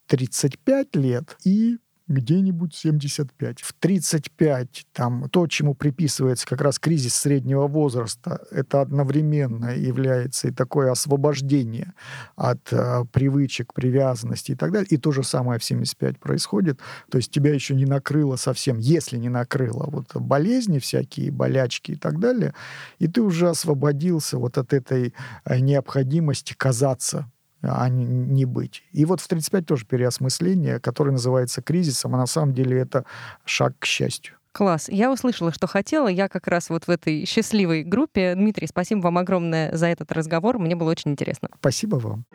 35 0.07 0.95
лет 0.95 1.37
и 1.43 1.77
где-нибудь 2.07 2.75
75. 2.75 3.61
В 3.61 3.73
35 3.73 4.85
там 4.91 5.29
то, 5.29 5.47
чему 5.47 5.73
приписывается 5.73 6.45
как 6.45 6.61
раз 6.61 6.79
кризис 6.79 7.15
среднего 7.15 7.67
возраста, 7.67 8.45
это 8.51 8.81
одновременно 8.81 9.75
является 9.75 10.49
и 10.49 10.51
такое 10.51 10.91
освобождение 10.91 11.93
от 12.35 12.71
э, 12.71 13.05
привычек, 13.11 13.73
привязанности 13.73 14.51
и 14.51 14.55
так 14.55 14.71
далее. 14.71 14.87
И 14.89 14.97
то 14.97 15.11
же 15.11 15.23
самое 15.23 15.59
в 15.59 15.63
75 15.63 16.19
происходит. 16.19 16.79
То 17.09 17.17
есть 17.17 17.31
тебя 17.31 17.53
еще 17.53 17.73
не 17.73 17.85
накрыло 17.85 18.35
совсем, 18.35 18.79
если 18.79 19.17
не 19.17 19.29
накрыло 19.29 19.87
вот 19.89 20.13
болезни 20.15 20.79
всякие, 20.79 21.31
болячки 21.31 21.91
и 21.91 21.95
так 21.95 22.19
далее, 22.19 22.53
и 22.99 23.07
ты 23.07 23.21
уже 23.21 23.49
освободился 23.49 24.37
вот 24.37 24.57
от 24.57 24.73
этой 24.73 25.13
э, 25.45 25.59
необходимости 25.59 26.53
казаться 26.53 27.29
а 27.63 27.89
не, 27.89 28.05
не 28.05 28.45
быть. 28.45 28.83
И 28.91 29.05
вот 29.05 29.21
в 29.21 29.27
35 29.27 29.65
тоже 29.65 29.85
переосмысление, 29.85 30.79
которое 30.79 31.11
называется 31.11 31.61
кризисом, 31.61 32.15
а 32.15 32.17
на 32.17 32.25
самом 32.25 32.53
деле 32.53 32.79
это 32.79 33.05
шаг 33.45 33.73
к 33.79 33.85
счастью. 33.85 34.35
Класс. 34.51 34.87
Я 34.87 35.11
услышала, 35.11 35.51
что 35.51 35.65
хотела. 35.65 36.07
Я 36.07 36.27
как 36.27 36.47
раз 36.47 36.69
вот 36.69 36.85
в 36.85 36.89
этой 36.89 37.25
счастливой 37.25 37.83
группе. 37.83 38.35
Дмитрий, 38.35 38.67
спасибо 38.67 38.99
вам 38.99 39.17
огромное 39.17 39.75
за 39.75 39.87
этот 39.87 40.11
разговор. 40.11 40.59
Мне 40.59 40.75
было 40.75 40.91
очень 40.91 41.11
интересно. 41.11 41.49
Спасибо 41.59 41.95
вам. 41.95 42.25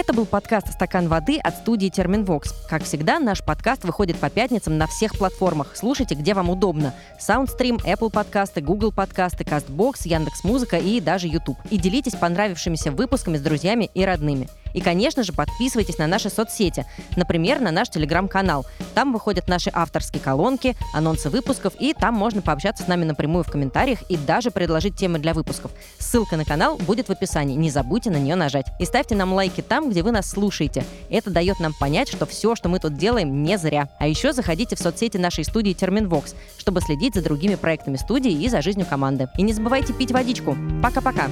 Это 0.00 0.14
был 0.14 0.24
подкаст 0.24 0.72
«Стакан 0.72 1.08
воды» 1.08 1.38
от 1.38 1.56
студии 1.56 1.90
Терминвокс. 1.90 2.54
Как 2.70 2.84
всегда, 2.84 3.18
наш 3.18 3.44
подкаст 3.44 3.84
выходит 3.84 4.16
по 4.16 4.30
пятницам 4.30 4.78
на 4.78 4.86
всех 4.86 5.12
платформах. 5.18 5.76
Слушайте, 5.76 6.14
где 6.14 6.32
вам 6.32 6.48
удобно. 6.48 6.94
Soundstream, 7.20 7.84
Apple 7.84 8.10
подкасты, 8.10 8.62
Google 8.62 8.92
подкасты, 8.92 9.44
CastBox, 9.44 9.96
Яндекс.Музыка 10.06 10.78
и 10.78 11.02
даже 11.02 11.28
YouTube. 11.28 11.58
И 11.68 11.76
делитесь 11.76 12.14
понравившимися 12.14 12.92
выпусками 12.92 13.36
с 13.36 13.42
друзьями 13.42 13.90
и 13.92 14.02
родными. 14.02 14.48
И, 14.74 14.80
конечно 14.80 15.22
же, 15.22 15.32
подписывайтесь 15.32 15.98
на 15.98 16.06
наши 16.06 16.30
соцсети, 16.30 16.86
например, 17.16 17.60
на 17.60 17.70
наш 17.70 17.88
телеграм-канал. 17.88 18.66
Там 18.94 19.12
выходят 19.12 19.48
наши 19.48 19.70
авторские 19.72 20.22
колонки, 20.22 20.76
анонсы 20.92 21.30
выпусков, 21.30 21.74
и 21.78 21.94
там 21.94 22.14
можно 22.14 22.42
пообщаться 22.42 22.84
с 22.84 22.88
нами 22.88 23.04
напрямую 23.04 23.44
в 23.44 23.50
комментариях 23.50 24.02
и 24.08 24.16
даже 24.16 24.50
предложить 24.50 24.96
темы 24.96 25.18
для 25.18 25.34
выпусков. 25.34 25.70
Ссылка 25.98 26.36
на 26.36 26.44
канал 26.44 26.76
будет 26.76 27.08
в 27.08 27.12
описании, 27.12 27.56
не 27.56 27.70
забудьте 27.70 28.10
на 28.10 28.16
нее 28.16 28.34
нажать. 28.34 28.66
И 28.78 28.84
ставьте 28.84 29.14
нам 29.14 29.32
лайки 29.32 29.60
там, 29.60 29.90
где 29.90 30.02
вы 30.02 30.10
нас 30.12 30.28
слушаете. 30.30 30.84
Это 31.10 31.30
дает 31.30 31.60
нам 31.60 31.72
понять, 31.78 32.08
что 32.08 32.26
все, 32.26 32.54
что 32.54 32.68
мы 32.68 32.78
тут 32.78 32.96
делаем, 32.96 33.42
не 33.42 33.58
зря. 33.58 33.88
А 33.98 34.06
еще 34.06 34.32
заходите 34.32 34.76
в 34.76 34.78
соцсети 34.78 35.16
нашей 35.16 35.44
студии 35.44 35.72
Терминвокс, 35.72 36.34
чтобы 36.58 36.80
следить 36.80 37.14
за 37.14 37.22
другими 37.22 37.54
проектами 37.54 37.96
студии 37.96 38.32
и 38.32 38.48
за 38.48 38.62
жизнью 38.62 38.86
команды. 38.88 39.28
И 39.36 39.42
не 39.42 39.52
забывайте 39.52 39.92
пить 39.92 40.12
водичку. 40.12 40.56
Пока-пока! 40.82 41.28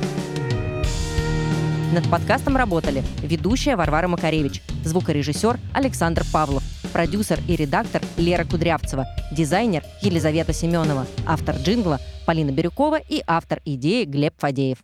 Над 1.93 2.11
подкастом 2.11 2.55
работали 2.57 3.03
ведущая 3.23 3.75
Варвара 3.75 4.09
Макаревич, 4.09 4.63
звукорежиссер 4.85 5.59
Александр 5.73 6.23
Павлов, 6.31 6.63
продюсер 6.93 7.41
и 7.49 7.57
редактор 7.57 8.03
Лера 8.19 8.45
Кудрявцева, 8.45 9.07
дизайнер 9.33 9.83
Елизавета 10.03 10.53
Семенова, 10.53 11.07
автор 11.27 11.57
джингла 11.57 11.99
Полина 12.27 12.53
Бирюкова 12.53 12.99
и 12.99 13.23
автор 13.27 13.63
идеи 13.65 14.05
Глеб 14.05 14.35
Фадеев. 14.37 14.79